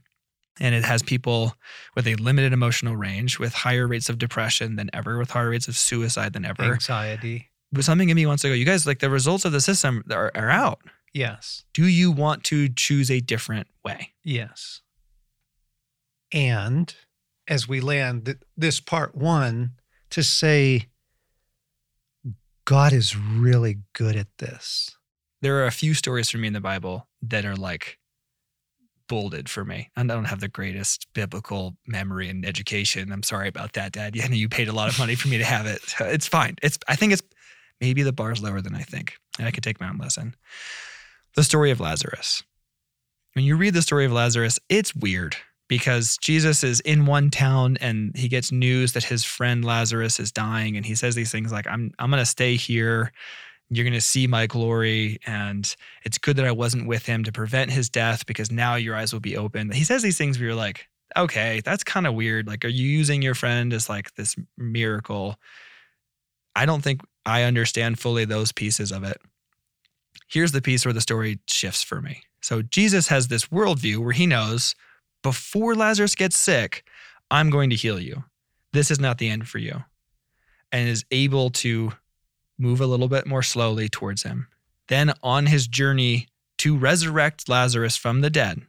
And 0.60 0.74
it 0.74 0.84
has 0.84 1.04
people 1.04 1.56
with 1.96 2.08
a 2.08 2.16
limited 2.16 2.52
emotional 2.52 2.96
range, 2.96 3.38
with 3.38 3.54
higher 3.54 3.88
rates 3.88 4.10
of 4.10 4.18
depression 4.18 4.76
than 4.76 4.90
ever, 4.92 5.18
with 5.18 5.30
higher 5.30 5.50
rates 5.50 5.68
of 5.68 5.78
suicide 5.78 6.34
than 6.34 6.46
ever. 6.46 6.64
Anxiety. 6.64 7.50
But 7.72 7.84
something 7.84 8.10
in 8.10 8.16
me 8.16 8.26
wants 8.26 8.42
to 8.42 8.50
go, 8.50 8.54
you 8.54 8.66
guys, 8.66 8.88
like 8.88 9.00
the 9.00 9.10
results 9.10 9.46
of 9.46 9.52
the 9.52 9.62
system 9.62 10.04
are, 10.10 10.32
are 10.34 10.50
out. 10.50 10.80
Yes. 11.14 11.66
Do 11.74 11.86
you 11.88 12.12
want 12.12 12.44
to 12.46 12.70
choose 12.70 13.12
a 13.12 13.20
different 13.20 13.68
way? 13.84 14.14
Yes. 14.24 14.82
And 16.34 16.94
as 17.48 17.68
we 17.68 17.80
land 17.80 18.26
th- 18.26 18.38
this 18.56 18.80
part 18.80 19.16
one, 19.16 19.72
to 20.12 20.24
say, 20.24 20.88
God 22.66 22.94
is 22.94 23.16
really 23.16 23.80
good 23.94 24.16
at 24.16 24.28
this. 24.40 24.98
There 25.42 25.58
are 25.58 25.66
a 25.66 25.72
few 25.72 25.94
stories 25.94 26.30
for 26.30 26.38
me 26.38 26.48
in 26.48 26.54
the 26.54 26.62
Bible 26.62 27.08
that 27.22 27.46
are 27.46 27.56
like 27.56 27.98
bolded 29.08 29.50
for 29.50 29.64
me. 29.64 29.90
And 29.96 30.12
I 30.12 30.16
don't 30.16 30.26
have 30.26 30.40
the 30.40 30.48
greatest 30.48 31.08
biblical 31.14 31.76
memory 31.86 32.30
and 32.30 32.46
education. 32.46 33.12
I'm 33.12 33.24
sorry 33.24 33.48
about 33.48 33.74
that, 33.74 33.94
Dad. 33.94 34.16
Yeah, 34.16 34.28
you 34.30 34.50
paid 34.50 34.68
a 34.68 34.74
lot 34.74 34.90
of 34.90 35.00
money 35.00 35.16
for 35.16 35.28
me 35.28 35.38
to 35.38 35.46
have 35.46 35.66
it. 35.66 35.82
It's 36.00 36.28
fine. 36.28 36.56
It's 36.62 36.78
I 36.88 36.96
think 36.96 37.14
it's 37.14 37.22
maybe 37.80 38.04
the 38.04 38.14
bar's 38.14 38.42
lower 38.42 38.62
than 38.62 38.76
I 38.76 38.82
think. 38.82 39.16
And 39.38 39.48
I 39.48 39.52
could 39.52 39.64
take 39.64 39.80
my 39.80 39.90
own 39.90 39.98
lesson. 39.98 40.36
The 41.36 41.44
story 41.44 41.72
of 41.72 41.80
Lazarus. 41.80 42.44
When 43.34 43.46
you 43.46 43.56
read 43.56 43.76
the 43.76 43.84
story 43.84 44.06
of 44.06 44.12
Lazarus, 44.12 44.60
it's 44.68 44.96
weird 44.96 45.38
because 45.68 46.18
Jesus 46.18 46.64
is 46.64 46.80
in 46.80 47.06
one 47.06 47.30
town 47.30 47.78
and 47.80 48.16
he 48.16 48.28
gets 48.28 48.52
news 48.52 48.94
that 48.94 49.04
his 49.04 49.24
friend 49.24 49.64
Lazarus 49.64 50.20
is 50.20 50.32
dying 50.32 50.78
and 50.78 50.86
he 50.86 50.96
says 50.96 51.14
these 51.14 51.32
things 51.32 51.52
like 51.52 51.68
I'm 51.68 51.92
I'm 52.00 52.10
going 52.10 52.22
to 52.22 52.26
stay 52.26 52.56
here 52.56 53.12
you're 53.70 53.84
going 53.84 53.94
to 53.94 54.02
see 54.02 54.28
my 54.28 54.48
glory 54.48 55.20
and 55.26 55.76
it's 56.04 56.18
good 56.18 56.38
that 56.38 56.46
i 56.46 56.52
wasn't 56.52 56.88
with 56.88 57.06
him 57.06 57.24
to 57.24 57.32
prevent 57.32 57.72
his 57.72 57.90
death 57.90 58.26
because 58.26 58.52
now 58.52 58.76
your 58.76 58.96
eyes 58.96 59.14
will 59.14 59.20
be 59.20 59.38
open. 59.38 59.72
He 59.72 59.84
says 59.84 60.02
these 60.02 60.18
things 60.18 60.38
where 60.38 60.48
you're 60.48 60.56
like 60.56 60.88
okay 61.16 61.62
that's 61.64 61.84
kind 61.84 62.08
of 62.08 62.14
weird. 62.14 62.48
Like 62.48 62.64
are 62.66 62.70
you 62.70 62.88
using 62.88 63.22
your 63.22 63.36
friend 63.36 63.74
as 63.74 63.90
like 63.90 64.14
this 64.16 64.36
miracle? 64.58 65.38
I 66.56 66.66
don't 66.66 66.84
think 66.84 67.02
i 67.26 67.44
understand 67.44 68.00
fully 68.00 68.26
those 68.26 68.52
pieces 68.52 68.92
of 68.92 69.04
it. 69.04 69.18
Here's 70.30 70.52
the 70.52 70.62
piece 70.62 70.86
where 70.86 70.94
the 70.94 71.02
story 71.02 71.40
shifts 71.48 71.84
for 71.84 72.02
me. 72.02 72.24
So 72.42 72.62
jesus 72.62 73.08
has 73.10 73.28
this 73.28 73.48
worldview 73.48 73.98
where 73.98 74.14
he 74.14 74.28
knows 74.28 74.76
before 75.24 75.76
lazarus 75.76 76.16
gets 76.16 76.38
sick 76.38 76.88
i'm 77.30 77.50
going 77.50 77.70
to 77.70 77.76
heal 77.76 78.00
you. 78.00 78.24
This 78.74 78.92
is 78.92 79.00
not 79.00 79.18
the 79.18 79.30
end 79.30 79.48
for 79.48 79.58
you. 79.58 79.84
And 80.72 80.90
is 80.90 81.06
able 81.12 81.50
to 81.52 81.94
move 82.58 82.82
a 82.82 82.86
little 82.88 83.08
bit 83.08 83.28
more 83.28 83.44
slowly 83.44 83.90
towards 83.90 84.24
him. 84.24 84.48
Then, 84.88 85.14
on 85.22 85.46
his 85.48 85.68
journey 85.68 86.28
to 86.60 86.78
resurrect 86.78 87.50
Lazarus 87.50 87.98
from 87.98 88.22
the 88.22 88.30
dead, 88.30 88.62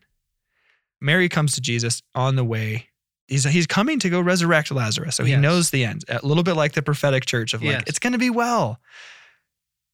Mary 1.00 1.28
comes 1.28 1.54
to 1.54 1.60
Jesus 1.60 2.02
on 2.14 2.36
the 2.36 2.44
way. 2.44 2.88
He's, 3.28 3.44
he's 3.44 3.66
coming 3.66 3.98
to 4.00 4.08
go 4.10 4.20
resurrect 4.20 4.70
Lazarus. 4.70 5.16
So 5.16 5.24
he 5.24 5.32
Yes. 5.32 5.40
knows 5.40 5.70
the 5.70 5.84
end, 5.84 6.04
a 6.08 6.24
little 6.26 6.42
bit 6.42 6.54
like 6.54 6.72
the 6.72 6.82
prophetic 6.82 7.24
church 7.26 7.54
of 7.54 7.62
like, 7.62 7.70
Yes. 7.72 7.84
it's 7.86 7.98
going 7.98 8.14
to 8.14 8.18
be 8.18 8.30
well. 8.30 8.80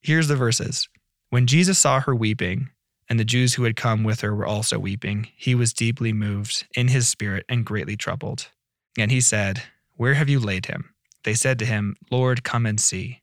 Here's 0.00 0.28
the 0.28 0.36
verses. 0.36 0.88
When 1.30 1.46
Jesus 1.46 1.78
saw 1.78 2.00
her 2.00 2.14
weeping, 2.14 2.70
and 3.08 3.20
the 3.20 3.24
Jews 3.24 3.54
who 3.54 3.64
had 3.64 3.76
come 3.76 4.02
with 4.02 4.22
her 4.22 4.34
were 4.34 4.46
also 4.46 4.78
weeping, 4.78 5.28
he 5.36 5.54
was 5.54 5.74
deeply 5.74 6.12
moved 6.12 6.66
in 6.74 6.88
his 6.88 7.06
spirit 7.08 7.44
and 7.50 7.66
greatly 7.66 7.96
troubled. 7.96 8.48
And 8.96 9.10
he 9.10 9.20
said, 9.20 9.62
Where 9.96 10.14
have 10.14 10.28
you 10.30 10.40
laid 10.40 10.66
him? 10.66 10.94
They 11.24 11.34
said 11.34 11.58
to 11.58 11.66
him, 11.66 11.96
Lord, 12.10 12.44
come 12.44 12.64
and 12.64 12.80
see. 12.80 13.20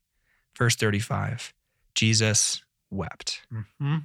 Verse 0.57 0.75
35 0.75 1.53
Jesus 1.95 2.63
wept. 2.89 3.41
hmm 3.79 3.97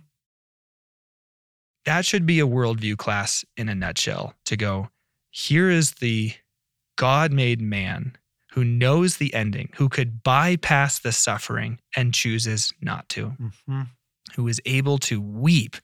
That 1.84 2.04
should 2.04 2.26
be 2.26 2.40
a 2.40 2.46
worldview 2.46 2.96
class 2.96 3.44
in 3.56 3.68
a 3.68 3.74
nutshell 3.74 4.34
to 4.46 4.56
go, 4.56 4.88
here 5.30 5.70
is 5.70 5.92
the 5.92 6.32
God 6.96 7.32
made 7.32 7.60
man 7.60 8.16
who 8.52 8.64
knows 8.64 9.18
the 9.18 9.34
ending, 9.34 9.70
who 9.76 9.88
could 9.88 10.22
bypass 10.22 10.98
the 10.98 11.12
suffering 11.12 11.78
and 11.94 12.14
chooses 12.14 12.72
not 12.80 13.08
to, 13.10 13.34
hmm 13.66 13.82
who 14.34 14.48
is 14.48 14.60
able 14.66 14.98
to 14.98 15.20
weep 15.20 15.76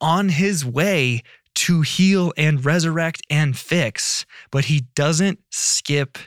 on 0.00 0.28
his 0.28 0.64
way 0.64 1.22
to 1.54 1.82
heal 1.82 2.32
and 2.36 2.64
resurrect 2.64 3.22
and 3.30 3.56
fix, 3.56 4.26
but 4.50 4.64
he 4.66 4.80
doesn't 4.94 5.38
skip 5.50 6.18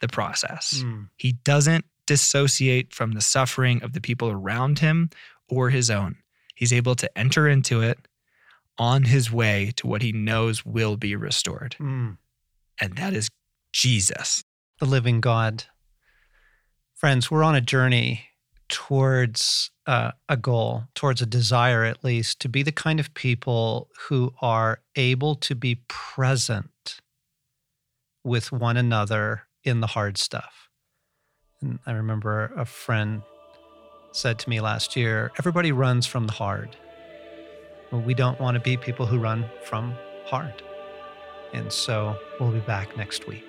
the 0.00 0.08
process. 0.08 0.82
Mm. 0.82 1.10
He 1.16 1.32
doesn't 1.32 1.84
dissociate 2.06 2.92
from 2.92 3.12
the 3.12 3.20
suffering 3.20 3.82
of 3.82 3.92
the 3.92 4.00
people 4.00 4.30
around 4.30 4.78
him 4.80 5.10
or 5.48 5.70
his 5.70 5.90
own. 5.90 6.16
He's 6.54 6.72
able 6.72 6.94
to 6.96 7.18
enter 7.18 7.48
into 7.48 7.80
it 7.80 7.98
on 8.78 9.04
his 9.04 9.30
way 9.30 9.72
to 9.76 9.86
what 9.86 10.02
he 10.02 10.12
knows 10.12 10.64
will 10.64 10.96
be 10.96 11.16
restored. 11.16 11.76
Mm. 11.78 12.18
And 12.80 12.96
that 12.96 13.12
is 13.12 13.28
Jesus. 13.72 14.42
The 14.80 14.86
living 14.86 15.20
God. 15.20 15.64
Friends, 16.94 17.30
we're 17.30 17.44
on 17.44 17.54
a 17.54 17.60
journey 17.60 18.28
towards 18.68 19.70
uh, 19.86 20.12
a 20.28 20.36
goal, 20.36 20.84
towards 20.94 21.20
a 21.20 21.26
desire 21.26 21.84
at 21.84 22.02
least, 22.02 22.40
to 22.40 22.48
be 22.48 22.62
the 22.62 22.72
kind 22.72 22.98
of 22.98 23.14
people 23.14 23.88
who 24.08 24.32
are 24.40 24.80
able 24.96 25.34
to 25.36 25.54
be 25.54 25.82
present 25.88 27.00
with 28.24 28.50
one 28.50 28.76
another 28.76 29.42
in 29.62 29.80
the 29.80 29.88
hard 29.88 30.16
stuff. 30.16 30.63
And 31.60 31.78
I 31.86 31.92
remember 31.92 32.52
a 32.56 32.64
friend 32.64 33.22
said 34.12 34.38
to 34.38 34.48
me 34.48 34.60
last 34.60 34.96
year 34.96 35.32
everybody 35.38 35.72
runs 35.72 36.06
from 36.06 36.26
the 36.26 36.32
hard. 36.32 36.76
Well, 37.90 38.00
we 38.00 38.14
don't 38.14 38.40
want 38.40 38.54
to 38.54 38.60
be 38.60 38.76
people 38.76 39.06
who 39.06 39.18
run 39.18 39.44
from 39.64 39.94
hard. 40.26 40.62
And 41.52 41.72
so 41.72 42.18
we'll 42.40 42.50
be 42.50 42.60
back 42.60 42.96
next 42.96 43.28
week. 43.28 43.44